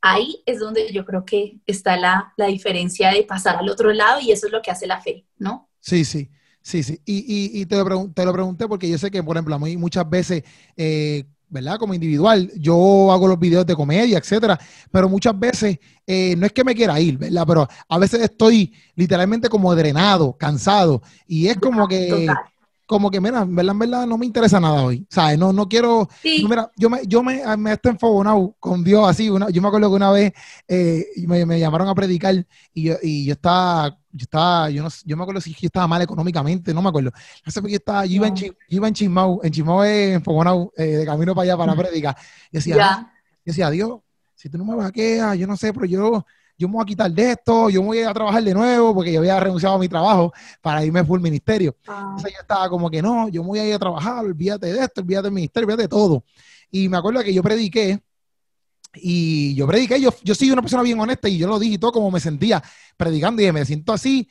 [0.00, 4.32] ahí es donde yo creo que está la, diferencia de pasar al otro lado y
[4.32, 5.68] eso es lo que hace la fe, ¿no?
[5.80, 6.30] Sí, sí.
[6.62, 9.56] Sí, sí, y, y, te, lo te, lo pregunté porque yo sé que, por ejemplo,
[9.56, 10.44] a mí muchas veces,
[10.76, 11.76] eh, ¿verdad?
[11.76, 14.58] Como individual, yo hago los videos de comedia, etcétera,
[14.92, 17.44] pero muchas veces eh, no es que me quiera ir, ¿verdad?
[17.48, 22.28] Pero a veces estoy literalmente como drenado, cansado, y es como que
[22.86, 25.06] como que, mira, en verdad, en verdad, no me interesa nada hoy.
[25.08, 25.38] ¿Sabes?
[25.38, 26.08] No, no quiero.
[26.22, 29.30] mira, yo me, yo me, me estoy enfogonado con Dios así.
[29.30, 30.32] Una, yo me acuerdo que una vez
[30.68, 32.34] eh, me, me, llamaron a predicar
[32.74, 35.86] y yo, y yo estaba, yo estaba, yo no yo me acuerdo si yo estaba
[35.86, 37.10] mal económicamente, no me acuerdo.
[37.44, 40.16] No sé por qué estaba, yo iba, en, yo iba en Chismau, en Chismau es
[40.16, 42.16] enfogonado, eh, de camino para allá para predicar.
[42.50, 43.10] Y decía, yo
[43.44, 44.00] decía, Dios,
[44.34, 46.24] si tú no me vaqueas, yo no sé, pero yo
[46.62, 49.12] yo me voy a quitar de esto, yo me voy a trabajar de nuevo porque
[49.12, 51.76] yo había renunciado a mi trabajo para irme full ministerio.
[51.88, 52.04] Ah.
[52.10, 54.84] Entonces yo estaba como que no, yo me voy a ir a trabajar, olvídate de
[54.84, 56.24] esto, olvídate del ministerio, olvídate de todo.
[56.70, 58.00] Y me acuerdo que yo prediqué
[58.94, 61.78] y yo prediqué, yo, yo soy una persona bien honesta y yo lo dije y
[61.78, 62.62] todo como me sentía
[62.96, 64.28] predicando y me siento así,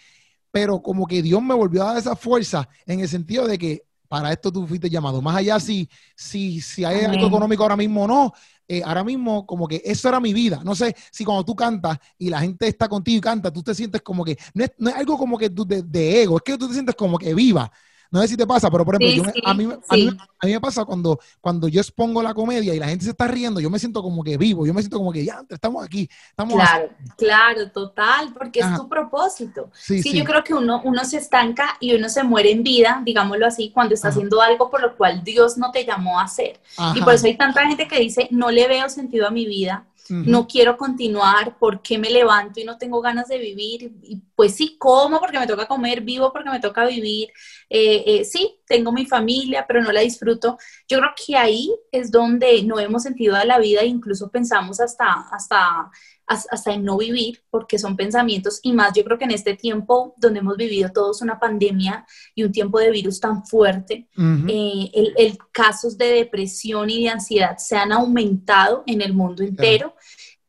[0.52, 3.84] pero como que Dios me volvió a dar esa fuerza en el sentido de que
[4.08, 5.22] para esto tú fuiste llamado.
[5.22, 8.34] Más allá si, si, si hay algo económico ahora mismo o no,
[8.72, 10.62] eh, ahora mismo como que eso era mi vida.
[10.64, 13.76] No sé si cuando tú cantas y la gente está contigo y canta, tú te
[13.76, 16.70] sientes como que, no es, no es algo como que de, ego, es que tú
[16.70, 17.70] te sientes como que viva.
[18.12, 21.18] No sé si te pasa, pero por ejemplo, a, mí, a, mí, me pasa cuando,
[21.40, 24.22] cuando yo expongo la comedia y la gente se está riendo, yo me siento como
[24.22, 28.60] que vivo, yo me siento como que ya, estamos aquí, estamos Claro, claro, total, porque
[28.60, 29.72] es tu propósito.
[29.74, 33.48] Sí, yo creo que uno, uno se estanca y uno se muere en vida, digámoslo
[33.48, 36.60] así, cuando está haciendo algo por lo cual Dios no te llamó a hacer.
[36.94, 39.86] Y por eso hay tanta gente que dice, no le veo sentido a mi vida,
[40.10, 43.94] no quiero continuar, ¿por qué me levanto y no tengo ganas de vivir?
[44.04, 47.30] Y pues sí, como porque me toca comer, vivo porque me toca vivir,
[47.70, 50.58] eh, eh, sí, tengo mi familia, pero no la disfruto.
[50.88, 54.80] Yo creo que ahí es donde no hemos sentido a la vida e incluso pensamos
[54.80, 55.92] hasta, hasta
[56.26, 60.16] hasta en no vivir, porque son pensamientos, y más yo creo que en este tiempo
[60.18, 64.08] donde hemos vivido todos una pandemia y un tiempo de virus tan fuerte,
[64.48, 69.94] eh, el, casos de depresión y de ansiedad se han aumentado en el mundo entero.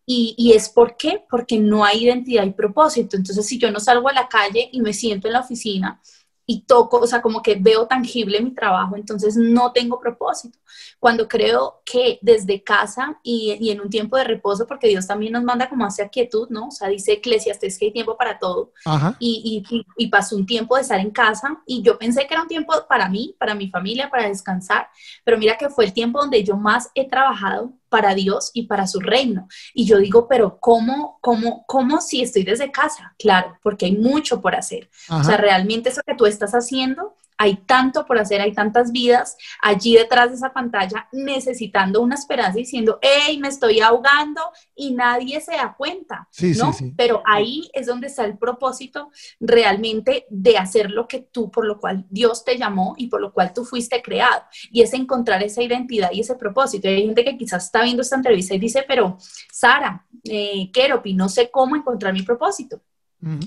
[0.05, 3.17] Y, y, es por qué, porque no hay identidad y propósito.
[3.17, 6.01] Entonces, si yo no salgo a la calle y me siento en la oficina
[6.45, 10.59] y toco, o sea, como que veo tangible mi trabajo, entonces no tengo propósito.
[10.99, 15.33] Cuando creo que desde casa y, y, en un tiempo de reposo, porque Dios también
[15.33, 16.69] nos manda como hacia quietud, ¿no?
[16.69, 18.73] O sea, dice Eclesiastes que hay tiempo para todo.
[19.19, 22.43] Y, y, y, pasó un tiempo de estar en casa y yo pensé que era
[22.43, 24.89] un tiempo para mí, para mi familia, para descansar,
[25.25, 28.87] pero mira que fue el tiempo donde yo más he trabajado para Dios y para
[28.87, 29.49] su reino.
[29.75, 33.15] Y yo digo, pero ¿cómo, cómo, cómo si estoy desde casa?
[33.19, 34.89] Claro, porque hay mucho por hacer.
[35.11, 39.37] O sea, realmente eso que tú estás haciendo hay tanto por hacer, hay tantas vidas
[39.61, 44.41] allí detrás de esa pantalla necesitando una esperanza diciendo, hey, me estoy ahogando
[44.77, 46.73] y nadie se da cuenta, ¿no?
[46.97, 51.81] Pero ahí es donde está el propósito realmente de hacer lo que tú, por lo
[51.81, 54.45] cual Dios te llamó y por lo cual tú fuiste creado.
[54.71, 56.87] Y es encontrar esa identidad y ese propósito.
[56.87, 59.19] hay gente que quizás está viendo esta entrevista y dice, pero
[59.51, 62.81] Sara, eh, Keropi, no sé cómo encontrar mi propósito.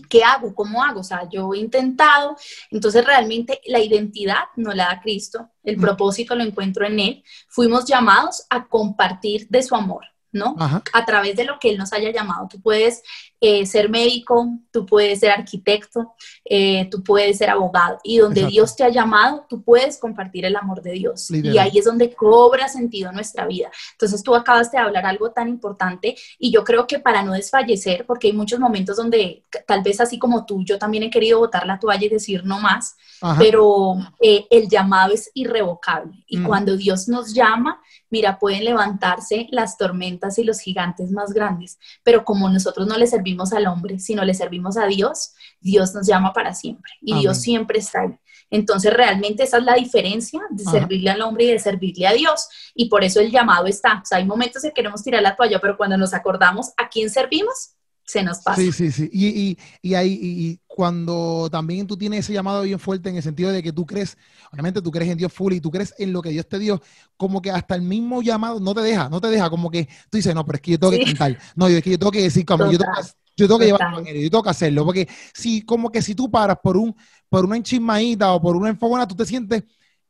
[0.09, 0.55] ¿Qué hago?
[0.55, 1.01] ¿Cómo hago?
[1.01, 2.37] O sea, yo he intentado,
[2.71, 7.23] entonces realmente la identidad no la da Cristo, el propósito lo encuentro en Él.
[7.49, 10.55] Fuimos llamados a compartir de su amor, ¿no?
[10.93, 12.47] A través de lo que Él nos haya llamado.
[12.49, 13.03] Tú puedes
[13.41, 16.13] eh, ser médico, tú puedes ser arquitecto,
[16.45, 17.99] eh, tú puedes ser abogado.
[18.03, 21.29] Y donde Dios te ha llamado, tú puedes compartir el amor de Dios.
[21.29, 23.69] Y ahí es donde cobra sentido nuestra vida.
[23.91, 28.05] Entonces tú acabaste de hablar algo tan importante y yo creo que para no desfallecer,
[28.05, 31.67] porque hay muchos momentos donde tal vez así como tú, yo también he querido botar
[31.67, 32.95] la toalla y decir no más,
[33.37, 36.23] pero eh, el llamado es irrevocable.
[36.27, 41.79] Y cuando Dios nos llama, mira, pueden levantarse las tormentas y los gigantes más grandes,
[42.03, 46.07] pero como nosotros no le servimos al hombre, sino le servimos a Dios, Dios nos
[46.07, 48.17] llama para siempre y Dios siempre está ahí.
[48.51, 52.47] Entonces, realmente esa es la diferencia de servirle al hombre y de servirle a Dios.
[52.75, 54.01] Y por eso el llamado está.
[54.03, 57.09] O sea, hay momentos que queremos tirar la toalla, pero cuando nos acordamos a quién
[57.09, 57.71] servimos,
[58.05, 58.61] se nos pasa.
[58.61, 59.09] Sí, sí, sí.
[59.11, 63.23] Y, y, y ahí, y cuando también tú tienes ese llamado bien fuerte en el
[63.23, 64.17] sentido de que tú crees,
[64.51, 66.81] obviamente tú crees en Dios full y tú crees en lo que Dios te dio,
[67.15, 70.17] como que hasta el mismo llamado no te deja, no te deja, como que tú
[70.17, 72.23] dices, no, pero es que yo tengo que cantar, no, es que yo tengo que
[72.23, 73.07] decir, como yo tengo que,
[73.37, 76.57] yo tengo que llevar yo tengo que hacerlo, porque si, como que si tú paras
[76.61, 76.93] por un,
[77.29, 79.63] por una enchismadita o por una enfogona, tú te sientes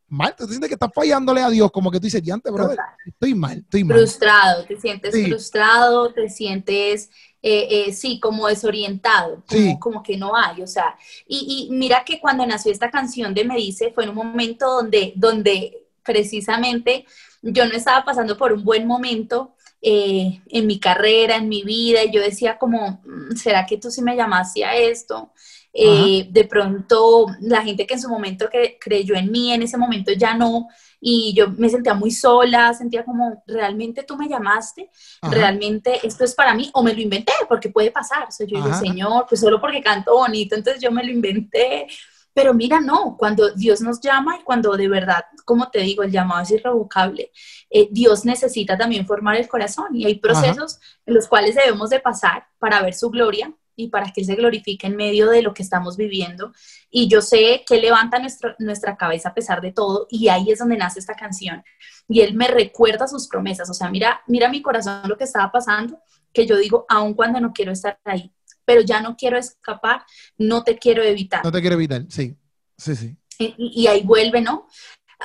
[0.07, 3.35] mal, te sientes que estás fallándole a Dios, como que tú dices, diante, brother, estoy
[3.35, 3.97] mal, estoy mal.
[3.97, 7.11] Frustrado, te sientes frustrado, te sientes,
[7.47, 12.03] eh, eh, sí, como desorientado, como, como, que no hay, o sea, y, y, mira
[12.03, 17.05] que cuando nació esta canción de Me Dice, fue en un momento donde, donde precisamente
[17.43, 19.55] yo no estaba pasando por un buen momento,
[19.87, 23.91] eh, en mi carrera, en mi vida, y yo decía como, mm, ¿será que tú
[23.91, 25.31] sí me llamaste a esto?
[25.77, 29.77] Eh, de pronto la gente que en su momento que creyó en mí, en ese
[29.77, 30.69] momento ya no,
[31.01, 34.89] y yo me sentía muy sola, sentía como, ¿realmente tú me llamaste?
[35.21, 36.69] ¿Realmente esto es para mí?
[36.73, 37.33] ¿O me lo inventé?
[37.49, 38.25] Porque puede pasar.
[38.29, 41.87] O sea, yo digo, Señor, pues solo porque canto bonito, entonces yo me lo inventé.
[42.33, 46.11] Pero mira, no, cuando Dios nos llama y cuando de verdad, como te digo, el
[46.11, 47.31] llamado es irrevocable,
[47.69, 51.99] eh, Dios necesita también formar el corazón y hay procesos en los cuales debemos de
[51.99, 55.53] pasar para ver su gloria y para que Él se glorifique en medio de lo
[55.53, 56.53] que estamos viviendo.
[56.89, 58.21] Y yo sé que levanta
[58.59, 61.63] nuestra cabeza a pesar de todo y ahí es donde nace esta canción.
[62.07, 63.69] Y Él me recuerda sus promesas.
[63.69, 65.99] O sea, mira, mira mi corazón lo que estaba pasando,
[66.33, 68.31] que yo digo, aun cuando no quiero estar ahí,
[68.63, 70.03] pero ya no quiero escapar,
[70.37, 71.43] no te quiero evitar.
[71.43, 72.37] No te quiero evitar, sí,
[72.77, 73.17] sí, sí.
[73.37, 74.67] Y, ahí vuelve, ¿no?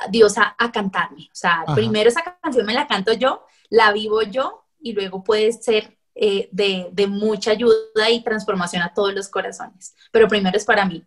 [0.09, 1.29] Dios a, cantarme.
[1.31, 5.53] O sea, primero esa canción me la canto yo, la vivo yo y luego puede
[5.53, 9.95] ser eh, de, mucha ayuda y transformación a todos los corazones.
[10.11, 11.03] Pero primero es para mí.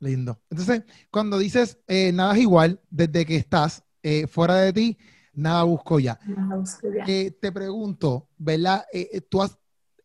[0.00, 0.42] Lindo.
[0.50, 4.98] Entonces, cuando dices eh, nada es igual, desde que estás eh, fuera de ti,
[5.32, 6.18] nada busco ya.
[6.26, 7.04] Nada busco ya.
[7.04, 8.84] te pregunto, ¿verdad?
[9.28, 9.56] ¿Tú has,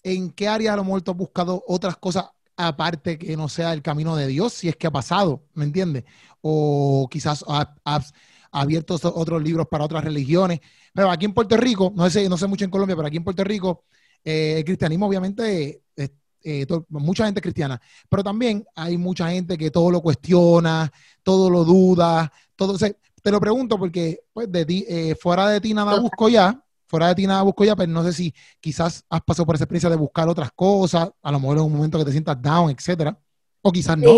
[0.04, 3.74] en qué área a lo mejor tú has buscado otras cosas aparte que no sea
[3.74, 6.04] el camino de Dios, si es que ha pasado, ¿me entiendes?
[6.42, 7.44] O quizás
[7.84, 8.14] has
[8.52, 10.60] abierto otros libros para otras religiones.
[10.94, 13.24] Pero aquí en Puerto Rico, no sé, no sé mucho en Colombia, pero aquí en
[13.24, 13.86] Puerto Rico
[14.24, 15.82] eh, el cristianismo obviamente,
[16.44, 17.80] eh, mucha gente cristiana,
[18.10, 23.40] pero también hay mucha gente que todo lo cuestiona, todo lo duda, todo te lo
[23.40, 27.28] pregunto porque pues de ti, eh, fuera de ti nada busco ya, fuera de ti
[27.28, 30.28] nada busco ya, pero no sé si quizás has pasado por esa experiencia de buscar
[30.28, 33.16] otras cosas, a lo mejor en un momento que te sientas down, etcétera,
[33.62, 34.12] o quizás no.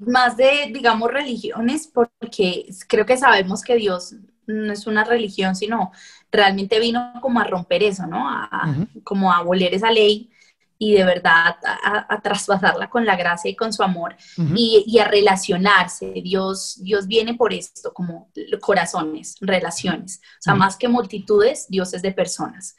[0.00, 4.16] más de, digamos, religiones, porque creo que sabemos que Dios
[4.48, 5.92] no es una religión, sino
[6.32, 8.28] realmente vino como a romper eso, ¿no?
[9.04, 10.30] Como a abolir esa ley
[10.78, 14.16] y de verdad a, traspasarla con la gracia y con su amor
[14.54, 16.12] y, a relacionarse.
[16.22, 18.30] Dios, Dios viene por esto, como
[18.60, 20.20] corazones, relaciones.
[20.38, 22.76] O sea, más que multitudes, Dios es de personas.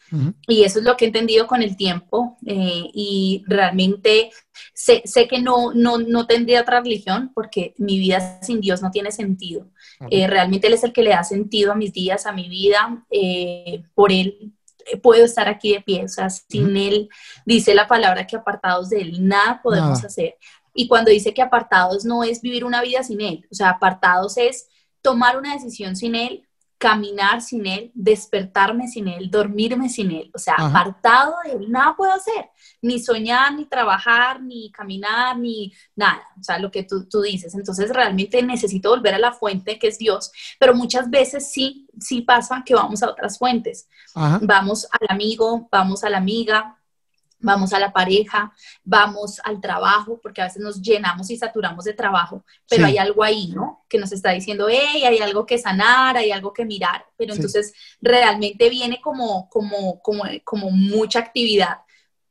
[0.48, 4.32] Y eso es lo que he entendido con el tiempo eh, y realmente
[4.74, 9.68] sé, que no, no, tendría otra religión porque mi vida sin Dios no tiene sentido.
[10.10, 13.06] Eh, realmente Él es el que le da sentido a mis días, a mi vida.
[13.10, 14.54] Eh, por Él
[15.02, 17.10] puedo estar aquí de pie, o sea, sin Él,
[17.46, 20.36] dice la palabra que apartados de Él nada podemos hacer.
[20.74, 24.38] Y cuando dice que apartados no es vivir una vida sin Él, o sea, apartados
[24.38, 24.68] es
[25.02, 26.48] tomar una decisión sin Él,
[26.80, 30.32] caminar sin Él, despertarme sin Él, dormirme sin Él.
[30.34, 32.50] O sea, apartado de Él, nada puedo hacer.
[32.82, 36.24] Ni soñar, ni trabajar, ni caminar, ni nada.
[36.40, 37.54] O sea, lo que tú, tú, dices.
[37.54, 40.32] Entonces, realmente necesito volver a la fuente que es Dios.
[40.58, 43.90] Pero muchas veces sí, sí pasa que vamos a otras fuentes.
[44.16, 46.79] Vamos al amigo, vamos a la amiga,
[47.40, 51.94] vamos a la pareja, vamos al trabajo, porque a veces nos llenamos y saturamos de
[51.94, 53.86] trabajo, pero hay algo ahí, ¿no?
[53.88, 57.74] Que nos está diciendo, hey, hay algo que sanar, hay algo que mirar, pero entonces
[58.02, 61.78] realmente viene como, como, como, como mucha actividad,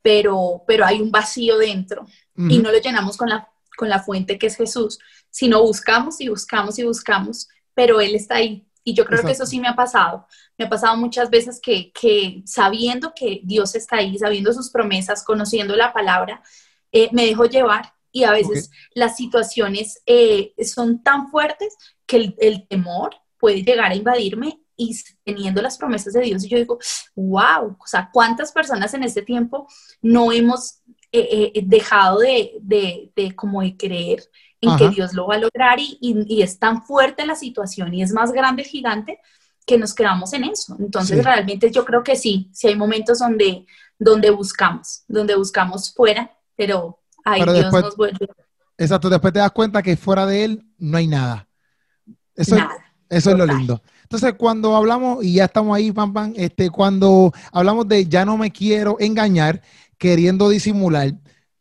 [0.03, 4.39] pero, pero hay un vacío dentro y no lo llenamos con la, con la fuente
[4.39, 4.99] que es Jesús,
[5.31, 9.45] sino buscamos y buscamos y buscamos, pero Él está ahí Y yo creo que eso
[9.45, 10.27] sí me ha pasado.
[10.57, 15.23] Me ha pasado muchas veces que, que sabiendo que Dios está ahí, sabiendo sus promesas,
[15.23, 16.43] conociendo la palabra,
[16.91, 22.35] eh, me dejo llevar y a veces las situaciones eh, son tan fuertes que el,
[22.39, 26.79] el, temor puede llegar a invadirme y teniendo las promesas de Dios, y yo digo,
[27.15, 29.69] wow, o sea, ¿cuántas personas en este tiempo
[30.01, 30.81] no hemos
[31.13, 34.23] eh, dejado de, de, de, como de creer
[34.61, 38.03] en que Dios lo va a lograr y, y, es tan fuerte la situación y
[38.03, 39.21] es más grande el gigante
[39.67, 40.77] que nos quedamos en eso.
[40.81, 43.67] Entonces, realmente yo creo que sí, sí hay momentos donde,
[43.99, 48.27] donde buscamos, donde buscamos fuera, pero ahí Dios nos vuelve.
[48.77, 51.47] Exacto, después te das cuenta que fuera de Él no hay nada.
[52.35, 52.77] Eso, nada,
[53.09, 53.83] eso es lo lindo.
[54.03, 58.39] Entonces, cuando hablamos, y ya estamos ahí, pam, pam, este, cuando hablamos de ya no
[58.39, 59.61] me quiero engañar,
[59.99, 61.13] queriendo disimular,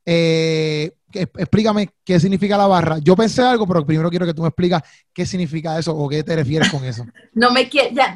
[0.05, 2.97] eh, explícame qué significa la barra.
[2.99, 4.79] Yo pensé algo, pero primero quiero que tú me expliques
[5.13, 7.05] qué significa eso o qué te refieres con eso.
[7.33, 8.15] no me quiero, ya,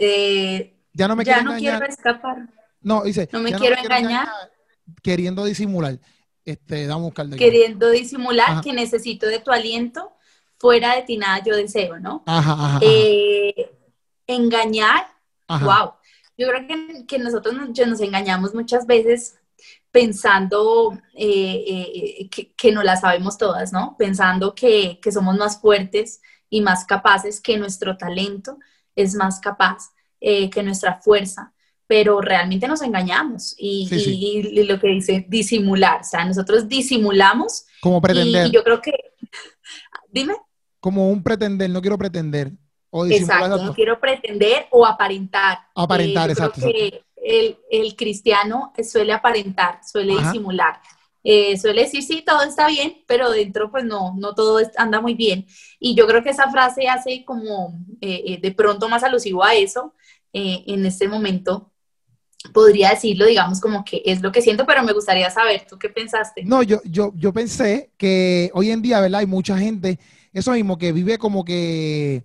[0.00, 2.48] eh, ya no me ya no quiero escapar.
[2.80, 3.28] No, dice.
[3.32, 4.28] No me quiero, engañar.
[5.02, 5.98] Queriendo disimular.
[6.44, 10.12] Este, damos Queriendo disimular que necesito de tu aliento,
[10.58, 12.22] fuera de ti nada yo deseo, ¿no?
[12.24, 13.72] Ajá, ajá, eh,
[14.28, 15.08] engañar,
[15.48, 15.94] wow.
[16.38, 19.38] Yo creo que, que nosotros nos engañamos muchas veces
[19.96, 23.96] pensando eh, eh, que, no la sabemos todas, ¿no?
[23.98, 28.58] Pensando que, somos más fuertes y más capaces, que nuestro talento
[28.94, 31.54] es más capaz eh, que nuestra fuerza,
[31.86, 37.64] pero realmente nos engañamos y, lo que dice disimular, o sea, nosotros disimulamos.
[37.80, 38.48] Como pretender.
[38.48, 38.92] Y, yo creo que,
[40.12, 40.34] dime.
[40.78, 42.52] Como un pretender, no quiero pretender.
[42.90, 45.60] O exacto, no quiero pretender o aparentar.
[45.74, 46.66] Aparentar, exacto
[47.26, 50.80] el, cristiano suele aparentar, suele disimular.
[51.28, 55.14] Eh, suele decir, sí, todo está bien, pero dentro pues no, no todo anda muy
[55.14, 55.44] bien.
[55.80, 59.54] Y yo creo que esa frase hace como eh, eh, de pronto más alusivo a
[59.54, 59.94] eso
[60.32, 61.72] en este momento.
[62.52, 65.88] Podría decirlo, digamos, como que es lo que siento, pero me gustaría saber, ¿tú qué
[65.88, 66.44] pensaste?
[66.44, 69.20] No, yo, yo, yo pensé que hoy en día, ¿verdad?
[69.20, 69.98] Hay mucha gente,
[70.32, 72.22] eso mismo, que vive como que,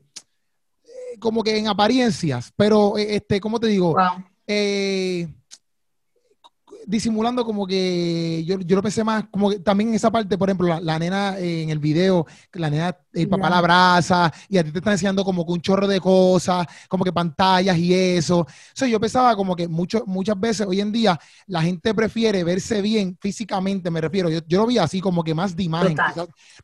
[1.19, 3.95] como que en apariencias, pero, este, ¿cómo te digo?
[4.47, 5.27] Eh,
[6.85, 10.49] disimulando como que yo, yo, lo pensé más, como que también en esa parte, por
[10.49, 14.71] ejemplo, la, nena en el video, la nena, el papá la abraza y a ti
[14.71, 18.39] te están enseñando como que un chorro de cosas, como que pantallas y eso.
[18.39, 22.43] O sea, yo pensaba como que mucho, muchas veces hoy en día la gente prefiere
[22.43, 25.95] verse bien físicamente, me refiero, yo, yo lo vi así como que más de imagen,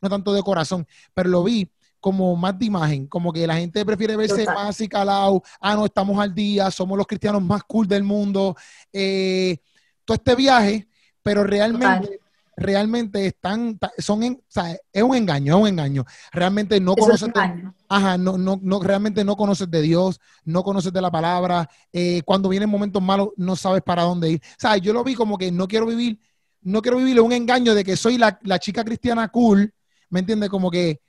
[0.01, 3.85] no tanto de corazón, pero lo vi como más de imagen, como que la gente
[3.85, 7.87] prefiere verse más y calado, ah, no, estamos al día, somos los cristianos más cool
[7.87, 8.55] del mundo,
[8.93, 9.57] eh,
[10.05, 10.87] todo este viaje,
[11.21, 12.19] pero realmente,
[12.55, 16.05] realmente están, son, o sea, es un engaño, es un engaño.
[16.31, 20.93] Realmente no conoces, de, ajá, no, no, no, realmente no conoces de Dios, no conoces
[20.93, 24.41] de la palabra, eh, cuando vienen momentos malos no sabes para dónde ir.
[24.43, 26.19] O sea, yo lo vi como que no quiero vivir,
[26.61, 29.73] no quiero vivir un engaño de que soy la, la chica cristiana cool,
[30.09, 30.49] ¿me entiendes?
[30.49, 31.01] Como que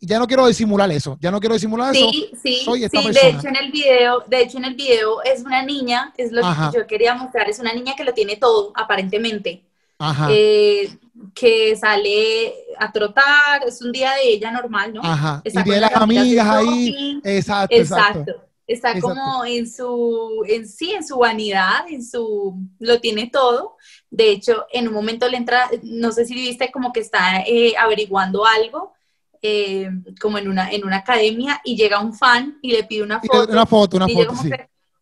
[0.00, 2.10] ya no quiero disimular eso, ya no quiero disimular eso.
[2.10, 3.10] Sí, sí, sí.
[3.12, 6.42] De hecho en el video, de hecho en el video es una niña, es lo
[6.42, 9.62] que yo quería mostrar, es una niña que lo tiene todo, aparentemente.
[9.98, 10.28] Ajá.
[10.30, 10.96] Eh,
[11.34, 15.02] que sale a trotar, es un día de ella normal, ¿no?
[15.04, 15.42] Ajá.
[15.44, 17.20] y tiene las amigas ahí.
[17.22, 18.32] Exacto, exacto.
[18.66, 23.76] Está como en su, en sí, en su vanidad, en su, lo tiene todo.
[24.08, 27.74] De hecho, en un momento le entra, no sé si viste como que está eh,
[27.76, 28.94] averiguando algo
[29.42, 33.20] eh, como en una, en una academia y llega un fan y le pide una
[33.20, 33.52] foto.
[33.52, 34.34] Una foto, una foto,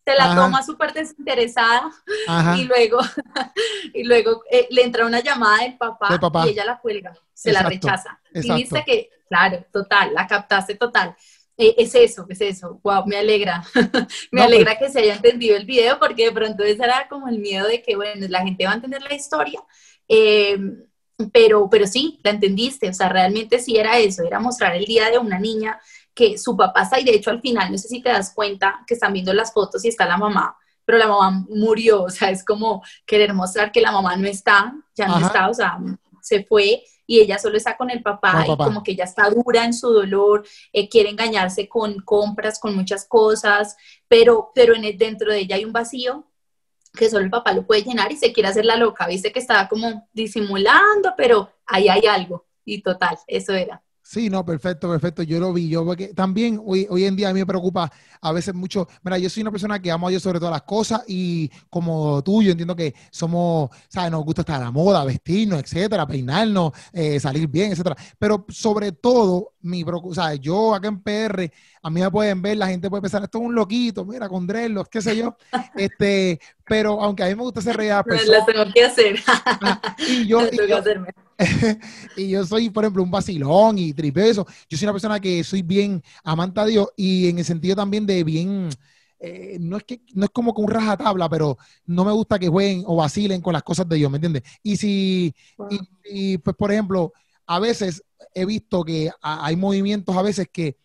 [0.09, 1.91] se la toma súper desinteresada
[2.57, 2.99] y luego,
[3.93, 7.63] y luego eh, le entra una llamada del papá, y ella la cuelga, se la
[7.63, 8.19] rechaza.
[8.33, 11.15] Y dice que, claro, total, la captaste total.
[11.57, 12.79] Eh, es eso, es eso.
[12.83, 13.61] Wow, me alegra.
[14.31, 17.27] me alegra pues que se haya entendido el video porque de pronto ese era como
[17.27, 19.61] el miedo de que, bueno, la gente va a entender la historia.
[20.07, 20.57] Eh,
[21.33, 25.09] pero, pero sí, la entendiste, o sea, realmente sí era eso, era mostrar el día
[25.09, 25.79] de una niña
[26.13, 28.83] que su papá está, y de hecho al final, no sé si te das cuenta
[28.87, 32.29] que están viendo las fotos y está la mamá, pero la mamá murió, o sea,
[32.29, 35.77] es como querer mostrar que la mamá no está, ya no está, o sea,
[36.21, 39.65] se fue y ella solo está con el papá, y como que ella está dura
[39.65, 43.75] en su dolor, eh, quiere engañarse con compras, con muchas cosas,
[44.07, 46.28] pero, pero en dentro de ella hay un vacío
[46.93, 49.39] que solo el papá lo puede llenar y se quiere hacer la loca, viste que
[49.39, 53.81] estaba como disimulando, pero ahí hay algo y total, eso era.
[54.09, 55.21] Sí, no, perfecto, perfecto.
[55.21, 58.31] Yo lo vi, yo porque también hoy, hoy en día a mí me preocupa a
[58.31, 58.87] veces mucho.
[59.03, 62.23] Mira, yo soy una persona que amo a Dios sobre todas las cosas y como
[62.23, 64.09] tú, yo entiendo que somos, ¿sabes?
[64.09, 67.95] Nos gusta estar a la moda, vestirnos, etcétera, peinarnos, eh, salir bien, etcétera.
[68.17, 71.51] Pero sobre todo, mi o sea, yo acá en PR,
[71.83, 74.47] a mí me pueden ver, la gente puede pensar, esto es un loquito, mira, con
[74.47, 75.37] dreadlocks, qué sé yo.
[75.75, 78.43] este, pero aunque a mí me gusta hacer a personas.
[78.47, 79.19] tengo que hacer.
[79.99, 80.81] y yo, y yo,
[82.47, 84.47] soy, por ejemplo, un vacilón y tripeo eso.
[84.69, 88.05] Yo soy una persona que soy bien amante a Dios y en el sentido también
[88.05, 88.69] de bien,
[89.19, 92.47] eh, no es que no es como con un rajatabla, pero no me gusta que
[92.47, 94.43] jueguen o vacilen con las cosas de Dios, ¿me entiendes?
[94.63, 95.33] Y si,
[96.05, 97.13] y, pues por ejemplo,
[97.45, 100.77] a veces he visto que hay movimientos a veces que,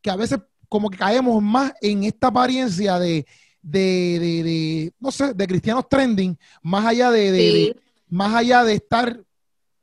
[0.00, 3.26] que a veces como que caemos más en esta apariencia de,
[3.62, 7.76] de, de, no sé, de cristianos trending, más allá de,
[8.08, 9.22] más allá de estar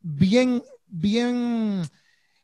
[0.01, 1.81] bien, bien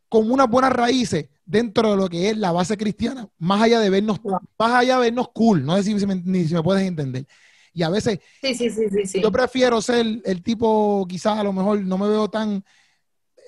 [0.10, 3.90] con unas buenas raíces dentro de lo que es la base cristiana, más allá de
[3.90, 7.28] vernos, más allá de vernos cool, no sé si me, ni si me puedes entender.
[7.74, 8.70] Y a veces sí, sí,
[9.06, 12.64] sí, yo prefiero ser el tipo, quizás a lo mejor no me veo tan,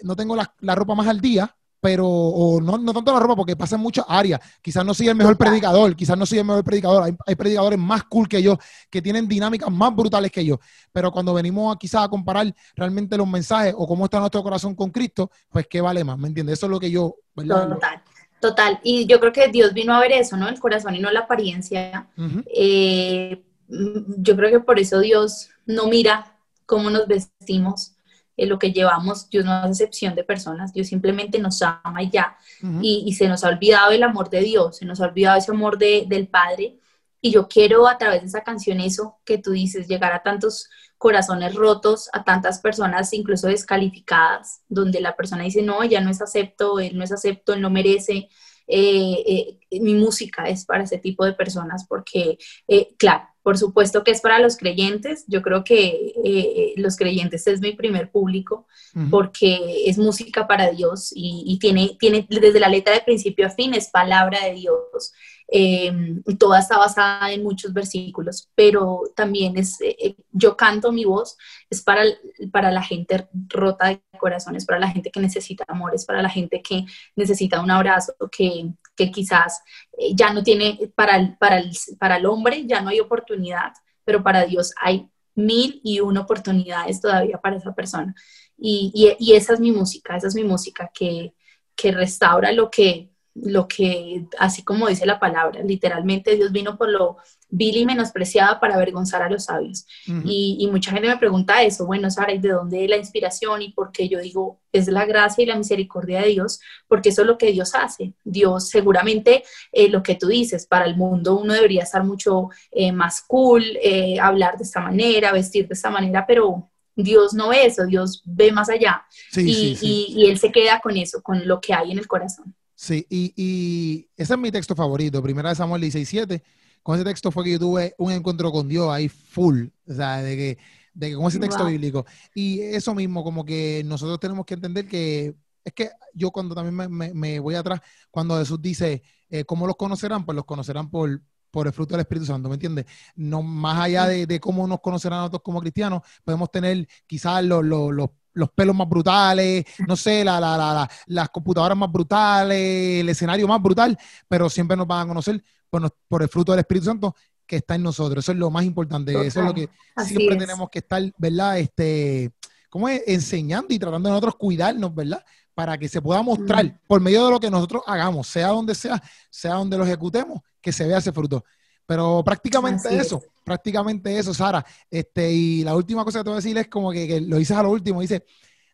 [0.03, 3.35] no tengo la, la ropa más al día, pero o no, no tanto la ropa
[3.35, 4.39] porque pasa en muchas áreas.
[4.61, 7.15] Quizás no soy el mejor predicador, quizás no soy el mejor predicador.
[7.25, 8.57] Hay, predicadores más cool que yo,
[8.89, 10.59] que tienen dinámicas más brutales que yo.
[10.91, 14.75] Pero cuando venimos a, quizás a comparar realmente los mensajes o cómo está nuestro corazón
[14.75, 16.53] con Cristo, pues qué vale más, ¿me entiendes?
[16.53, 17.15] Eso es lo que yo...
[17.35, 18.01] Total,
[18.39, 18.79] total.
[18.83, 20.49] Y yo creo que Dios vino a ver eso, ¿no?
[20.49, 22.07] El corazón y no la apariencia.
[22.55, 27.96] Eh, yo creo que por eso Dios no mira cómo nos vestimos,
[28.37, 32.37] lo que llevamos, Dios no hace excepción de personas, Dios simplemente nos ama y ya,
[32.81, 35.77] y, se nos ha olvidado el amor de Dios, se nos ha olvidado ese amor
[35.77, 36.77] de, del Padre,
[37.19, 40.69] y yo quiero a través de esa canción eso que tú dices, llegar a tantos
[40.97, 46.21] corazones rotos, a tantas personas incluso descalificadas, donde la persona dice, no, ya no es
[46.21, 48.29] acepto, él no es acepto, él no merece,
[48.67, 54.03] eh, eh, mi música es para ese tipo de personas, porque, eh, claro, por supuesto
[54.03, 55.23] que es para los creyentes.
[55.25, 58.67] Yo creo que eh, los creyentes es mi primer público
[59.09, 63.73] porque es música para Dios y, tiene, tiene desde la letra de principio a fin
[63.73, 65.13] es palabra de Dios.
[65.49, 65.93] Eh,
[66.37, 71.37] toda está basada en muchos versículos, pero también es, eh, yo canto mi voz,
[71.69, 72.03] es para,
[72.51, 76.61] para la gente rota de corazones, para la gente que necesita amores, para la gente
[76.61, 76.85] que
[77.15, 79.61] necesita un abrazo, que, que quizás
[79.97, 83.71] eh, ya no tiene, para el, para, el, para el hombre ya no hay oportunidad,
[84.03, 88.13] pero para Dios hay mil y una oportunidades todavía para esa persona.
[88.57, 91.33] Y, y, y esa es mi música, esa es mi música que,
[91.75, 93.11] que restaura lo que
[93.43, 97.17] lo que, así como dice la palabra, literalmente Dios vino por lo
[97.49, 99.85] vil y menospreciado para avergonzar a los sabios.
[100.25, 103.61] y, mucha gente me pregunta eso, bueno, Sara, ¿y de dónde la inspiración?
[103.61, 107.21] Y por qué yo digo, es la gracia y la misericordia de Dios, porque eso
[107.21, 108.13] es lo que Dios hace.
[108.23, 112.91] Dios, seguramente, eh, lo que tú dices, para el mundo uno debería estar mucho eh,
[112.91, 117.67] más cool, eh, hablar de esta manera, vestir de esta manera, pero Dios no ve
[117.67, 119.05] eso, Dios ve más allá.
[119.35, 122.56] y, y Él se queda con eso, con lo que hay en el corazón.
[122.79, 126.41] Sí, y, ese es mi texto favorito, Primera de Samuel 16,
[126.83, 130.17] Con ese texto fue que yo tuve un encuentro con Dios ahí full, o sea,
[130.17, 130.57] de que,
[130.93, 132.05] de que con ese texto bíblico.
[132.35, 137.15] Y eso mismo, como que nosotros tenemos que entender que es que yo cuando también
[137.15, 140.23] me, voy atrás, cuando Jesús dice, eh, ¿cómo los conocerán?
[140.23, 141.19] Pues los conocerán por,
[141.49, 142.85] por el fruto del Espíritu Santo, ¿me entiendes?
[143.15, 147.43] No, más allá de, de, cómo nos conocerán a nosotros como cristianos, podemos tener quizás
[147.43, 151.91] los, los, los los pelos más brutales, no sé, la, la, la, las computadoras más
[151.91, 156.51] brutales, el escenario más brutal, pero siempre nos van a conocer por, por el fruto
[156.51, 157.15] del Espíritu Santo
[157.45, 158.23] que está en nosotros.
[158.23, 159.11] Eso es lo más importante.
[159.25, 159.69] Eso es lo que
[160.05, 161.57] siempre tenemos que estar, ¿verdad?
[161.59, 162.31] Este,
[162.69, 163.01] ¿cómo es?
[163.07, 165.23] Enseñando y tratando de nosotros cuidarnos, ¿verdad?
[165.55, 166.79] Para que se pueda mostrar mm.
[166.85, 170.71] por medio de lo que nosotros hagamos, sea donde sea, sea donde lo ejecutemos, que
[170.71, 171.43] se vea ese fruto.
[171.87, 174.63] Pero prácticamente eso, prácticamente eso, Sara.
[174.91, 177.55] Este, y la última cosa que te voy a decir es como que, lo dices
[177.55, 178.25] a lo último, dice,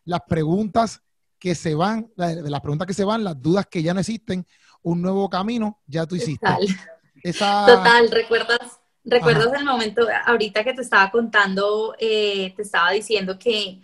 [0.04, 1.00] las preguntas
[1.38, 4.44] que se van, las preguntas que se van, las dudas que ya no existen,
[4.82, 6.44] un nuevo camino, ya tú hiciste.
[6.44, 8.10] Total, Total.
[8.10, 8.80] ¿recuerdas?
[9.04, 13.80] ¿Recuerdas el momento, ahorita que te estaba contando, eh, te estaba diciendo que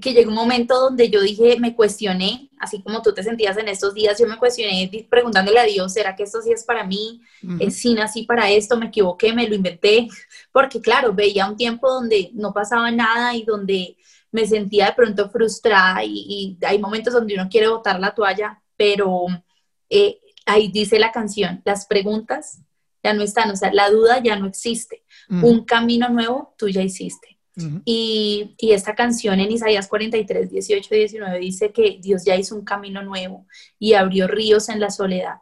[0.00, 3.68] que llegó un momento donde yo dije, me cuestioné, así como tú te sentías en
[3.68, 7.22] estos días, yo me cuestioné preguntándole a Dios, ¿será que esto sí es para mí?
[7.58, 8.76] ¿Es sin así para esto?
[8.76, 9.32] ¿Me equivoqué?
[9.32, 10.08] ¿Me lo inventé?
[10.52, 13.96] Porque claro, veía un tiempo donde no pasaba nada y donde
[14.30, 19.26] me sentía de pronto frustrada y, hay momentos donde uno quiere botar la toalla, pero
[19.88, 22.60] eh, ahí dice la canción, las preguntas
[23.02, 25.02] ya no están, o sea, la duda ya no existe.
[25.28, 27.31] Un camino nuevo tú ya hiciste
[27.84, 32.54] y, y, esta canción en Isaías 43, 18 y 19 dice que Dios ya hizo
[32.54, 33.46] un camino nuevo
[33.78, 35.36] y abrió ríos en la soledad.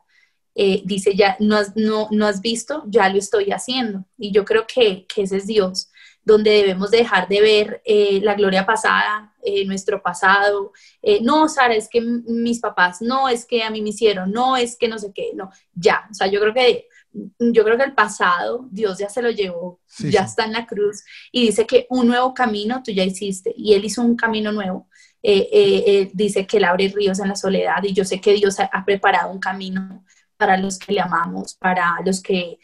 [0.54, 4.04] Eh, dice, ya no has, no, no has visto, ya lo estoy haciendo.
[4.18, 5.90] Y yo creo que, que ese es Dios,
[6.24, 10.72] donde debemos dejar de ver eh, la gloria pasada, eh, nuestro pasado.
[11.22, 14.76] no, Sara, es que mis papás, no, es que a mí me hicieron, no, es
[14.76, 16.06] que no sé qué, no, ya.
[16.10, 19.80] O sea, yo creo que yo creo que el pasado Dios ya se lo llevó,
[19.98, 21.02] ya está en la cruz
[21.32, 24.88] y dice que un nuevo camino tú ya hiciste y Él hizo un camino nuevo.
[25.22, 28.32] Eh, eh, eh, dice que Él abre ríos en la soledad y yo sé que
[28.32, 30.04] Dios ha, ha preparado un camino
[30.36, 32.58] para los que le amamos, para los que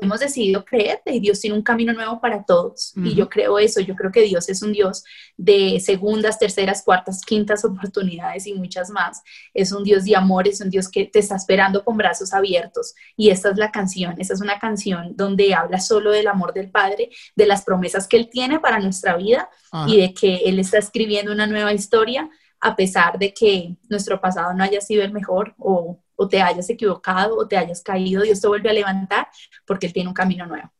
[0.00, 2.92] hemos decidido creer y Dios tiene un camino nuevo para todos.
[2.96, 5.04] Y yo creo eso, yo creo que Dios es un Dios
[5.36, 9.22] de segundas, terceras, cuartas, quintas oportunidades y muchas más.
[9.52, 12.94] Es un Dios de amor, es un Dios que te está esperando con brazos abiertos.
[13.16, 16.70] Y esta es la canción, esta es una canción donde habla solo del amor del
[16.70, 19.50] Padre, de las promesas que Él tiene para nuestra vida
[19.86, 22.30] y de que Él está escribiendo una nueva historia
[22.60, 26.68] a pesar de que nuestro pasado no haya sido el mejor o o te hayas
[26.68, 29.28] equivocado o te hayas caído, Dios te vuelve a levantar
[29.64, 30.70] porque Él tiene un camino nuevo.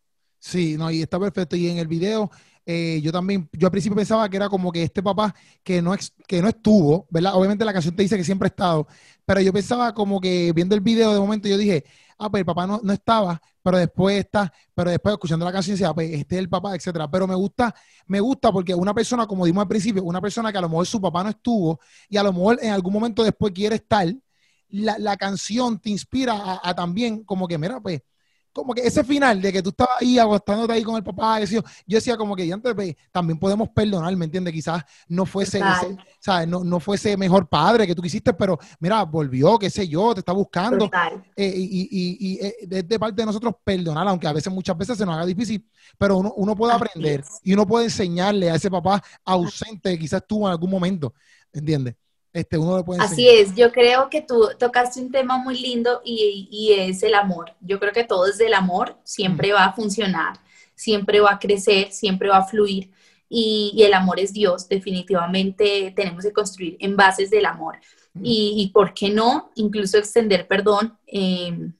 [0.40, 1.54] Sí, no, y está perfecto.
[1.54, 2.28] Y en el video,
[2.66, 5.32] eh, yo también, yo al principio pensaba que era como que este papá
[5.62, 5.94] que no,
[6.26, 7.36] que no estuvo, ¿verdad?
[7.36, 8.88] Obviamente la canción te dice que siempre ha estado,
[9.24, 11.84] pero yo pensaba como que viendo el video de momento yo dije,
[12.18, 15.74] ah, pues el papá no, no estaba, pero después está, pero después escuchando la canción
[15.74, 17.08] decía, pues este es el papá, etcétera.
[17.08, 17.72] Pero me gusta,
[18.06, 20.86] me gusta porque una persona, como dimos al principio, una persona que a lo mejor
[20.86, 21.78] su papá no estuvo
[22.08, 24.12] y a lo mejor en algún momento después quiere estar,
[24.70, 28.02] la, la canción te inspira a, también como que, mira, pues,
[28.52, 31.60] como que ese final de que tú estabas ahí acostándote ahí con el papá, yo,
[31.86, 34.52] yo decía como que antes pues, también podemos perdonar, ¿me entiendes?
[34.52, 35.60] Quizás no fuese,
[36.18, 36.48] ¿sabes?
[36.48, 40.20] No, no, fuese mejor padre que tú quisiste, pero mira, volvió, qué sé yo, te
[40.20, 40.90] está buscando.
[41.36, 44.98] Eh, y, y, y, eh, de, parte de nosotros perdonar, aunque a veces, muchas veces
[44.98, 45.64] se nos haga difícil,
[45.96, 50.26] pero uno, uno puede aprender y uno puede enseñarle a ese papá ausente que quizás
[50.26, 51.14] tuvo en algún momento,
[51.52, 51.94] ¿entiendes?
[52.32, 56.74] Este, uno puede Así es, yo creo que tú tocaste un tema muy lindo y,
[56.76, 57.54] es el amor.
[57.60, 60.38] Yo creo que todo es del amor, siempre va a funcionar,
[60.74, 62.90] siempre va a crecer, siempre va a fluir.
[63.28, 67.78] Y, el amor es Dios, definitivamente tenemos que construir en bases del amor.
[68.22, 71.72] Y, por qué no, incluso extender perdón em,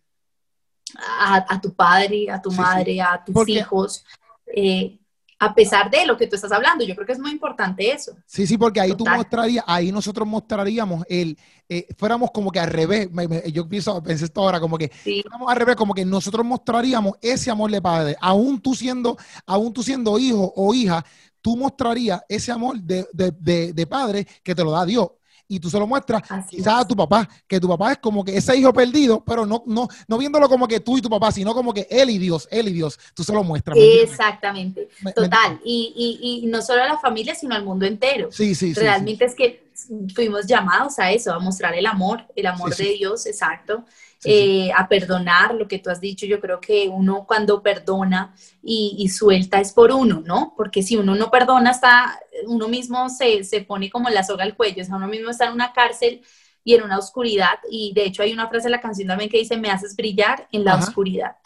[0.97, 4.05] a, tu padre, a tu madre, a tus hijos.
[4.47, 4.98] Eh,
[5.41, 6.85] a pesar de lo que tú estás hablando.
[6.85, 8.17] Yo creo que es muy importante eso.
[8.27, 12.71] Sí, sí, porque ahí tú mostrarías, ahí nosotros mostraríamos el, eh, fuéramos como que al
[12.71, 13.09] revés,
[13.53, 17.51] yo pienso, pensé esto ahora, como que fuéramos al revés, como que nosotros mostraríamos ese
[17.51, 19.17] amor de padre, aún tú siendo,
[19.47, 21.05] aún tú siendo hijo o hija,
[21.41, 25.09] tú mostrarías ese amor de, de, de padre que te lo da Dios
[25.49, 28.37] y tú se lo muestras quizás a tu papá, que tu papá es como que
[28.37, 31.55] ese hijo perdido, pero no, no, no viéndolo como que tú y tu papá, sino
[31.55, 33.77] como que él y Dios, él y Dios, tú se lo muestras.
[33.81, 35.59] Exactamente, total.
[35.65, 38.29] y, y, y, no solo a la familia, sino al mundo entero.
[38.31, 38.81] Sí, sí, sí.
[38.81, 39.69] Realmente es que
[40.15, 43.85] fuimos llamados a eso, a mostrar el amor, el amor de Dios, exacto.
[44.25, 46.27] Eh, a perdonar lo que tú has dicho.
[46.27, 50.55] Yo creo que uno cuando perdona y, suelta es por uno, ¿no?
[50.57, 54.57] Porque si uno no perdona, está, uno mismo se, se pone como la soga al
[54.57, 56.23] cuello, o sea, uno mismo está en una cárcel
[56.65, 57.61] y en una oscuridad.
[57.71, 60.49] Y de hecho hay una frase en la canción también que dice, me haces brillar
[60.51, 61.37] en la oscuridad.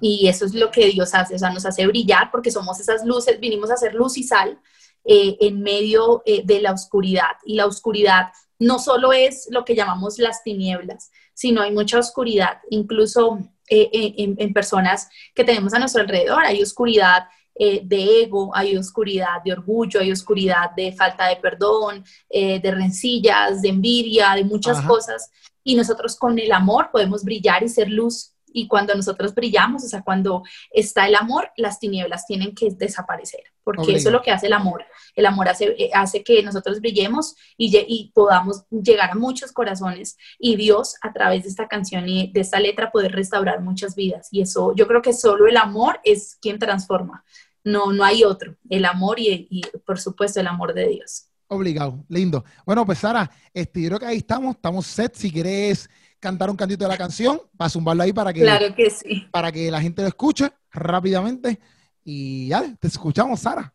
[0.00, 3.04] Y eso es lo que Dios hace, o sea, nos hace brillar porque somos esas
[3.04, 4.60] luces, vinimos a hacer luz y sal
[5.04, 7.36] eh, en medio eh, de la oscuridad.
[7.44, 11.10] Y la oscuridad no solo es lo que llamamos las tinieblas,
[11.40, 13.88] sino hay mucha oscuridad, incluso eh,
[14.18, 16.44] en, personas que tenemos a nuestro alrededor.
[16.44, 17.24] Hay oscuridad
[17.58, 23.68] de ego, hay oscuridad de orgullo, hay oscuridad de falta de perdón, de rencillas, de
[23.68, 25.30] envidia, de muchas cosas.
[25.62, 29.88] Y nosotros con el amor podemos brillar y ser luz y cuando nosotros brillamos, o
[29.88, 34.30] sea, cuando está el amor, las tinieblas tienen que desaparecer, porque eso es lo que
[34.30, 34.84] hace el amor.
[35.14, 40.16] El amor hace, eh, hace que nosotros brillemos y, y, podamos llegar a muchos corazones
[40.38, 44.28] y Dios a través de esta canción y de esta letra poder restaurar muchas vidas.
[44.30, 47.24] Y eso, yo creo que solo el amor es quien transforma.
[47.62, 48.56] No, no hay otro.
[48.68, 51.29] El amor y, y por supuesto el amor de Dios.
[51.52, 52.44] Obligado, lindo.
[52.64, 55.16] Bueno, pues Sara, este, yo creo que ahí estamos, estamos set.
[55.16, 55.90] Si quieres
[56.20, 59.26] cantar un cantito de la canción, para zumbarlo ahí para que, claro que sí.
[59.32, 61.58] para que la gente lo escuche rápidamente.
[62.04, 63.74] Y ya, te escuchamos, Sara.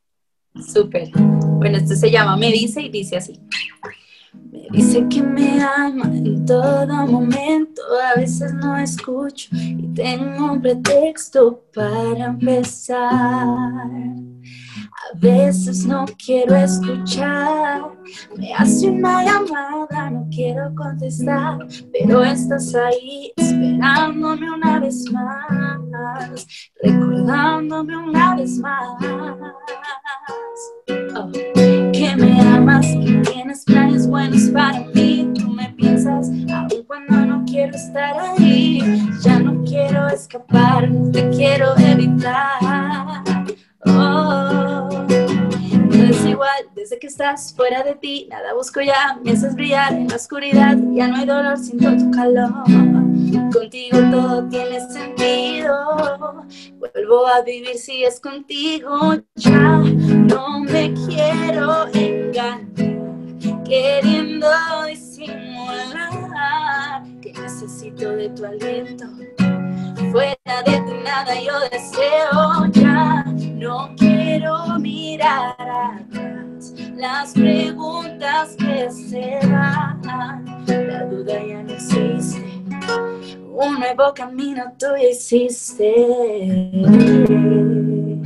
[0.74, 1.10] Súper.
[1.58, 3.42] Bueno, esto se llama Me dice y dice así.
[4.34, 7.82] Me dice que me ama en todo momento,
[8.16, 13.10] a veces no escucho y tengo un pretexto para empezar.
[14.96, 17.82] A veces no quiero escuchar,
[18.38, 21.60] me hace una llamada, no quiero contestar,
[21.92, 26.48] pero estás ahí esperándome una vez más,
[26.82, 28.98] recordándome una vez más.
[32.56, 35.32] amas, que tienes planes buenos para mí.
[35.36, 38.80] Tú me piensas, aun cuando no quiero estar ahí.
[39.22, 43.24] Ya no quiero escapar, te quiero evitar.
[43.88, 44.90] Oh,
[45.92, 50.08] es igual desde que estás fuera de ti, nada busco ya, me haces brillar en
[50.08, 52.52] la oscuridad, ya no hay dolor, siento tu calor.
[53.52, 56.46] Contigo todo tiene sentido,
[56.78, 62.62] vuelvo a vivir si es contigo, ya no me quiero engañar,
[63.64, 64.48] queriendo
[64.88, 66.16] disimular
[67.22, 69.06] que necesito de tu aliento
[70.16, 73.35] fuera de ti nada yo deseo ya.
[77.06, 80.02] Las preguntas que se van.
[80.66, 82.44] La duda ya no existe.
[83.54, 85.94] Un nuevo camino tú hiciste.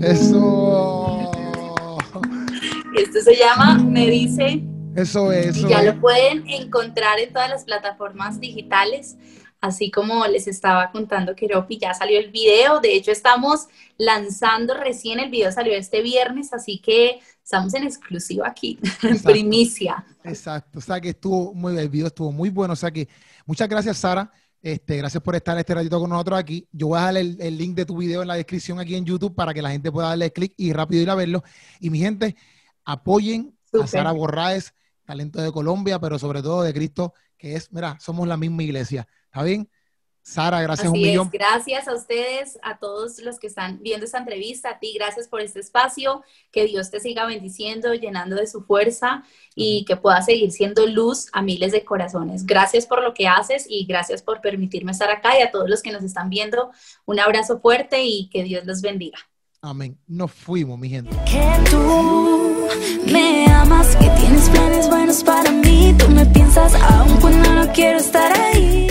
[0.02, 1.30] Eso.
[2.96, 4.64] Esto se llama Me dice.
[4.96, 5.58] Eso es.
[5.58, 9.18] Eso ya lo pueden encontrar en todas las plataformas digitales
[9.62, 13.68] así como les estaba contando Keropi, ya salió el video, de hecho estamos
[13.98, 17.20] lanzando recién, el video salió este viernes, así que
[17.50, 20.06] estamos en exclusiva aquí, en primicia.
[20.24, 23.10] Exacto, o sea que estuvo muy, el video estuvo muy bueno, o sea que
[23.48, 24.32] muchas gracias Sara,
[24.62, 26.68] este, gracias por estar este ratito con nosotros aquí.
[26.72, 29.34] Yo voy a dejar el, link de tu video en la descripción aquí en YouTube
[29.34, 31.44] para que la gente pueda darle clic y rápido ir a verlo.
[31.80, 32.36] Y mi gente,
[32.86, 37.98] apoyen a Sara Borraes, talento de Colombia, pero sobre todo de Cristo, que es, mira,
[38.00, 39.08] somos la misma iglesia.
[39.26, 39.68] ¿Está bien?
[40.30, 41.28] Sara, gracias un millón.
[41.34, 45.42] Gracias a ustedes, a todos los que están viendo esta entrevista, a ti, gracias por
[45.42, 46.22] este espacio,
[46.52, 49.24] que Dios te siga bendiciendo, llenando de su fuerza
[49.56, 52.46] y que pueda seguir siendo luz a miles de corazones.
[52.46, 55.82] Gracias por lo que haces y gracias por permitirme estar acá y a todos los
[55.82, 56.70] que nos están viendo,
[57.06, 59.18] un abrazo fuerte y que Dios los bendiga.
[59.62, 59.98] Amén.
[60.06, 61.10] Nos fuimos, mi gente.
[61.26, 62.68] Que tú
[63.12, 67.98] me amas, que tienes planes buenos para mí, tú me piensas aún cuando no quiero
[67.98, 68.90] estar ahí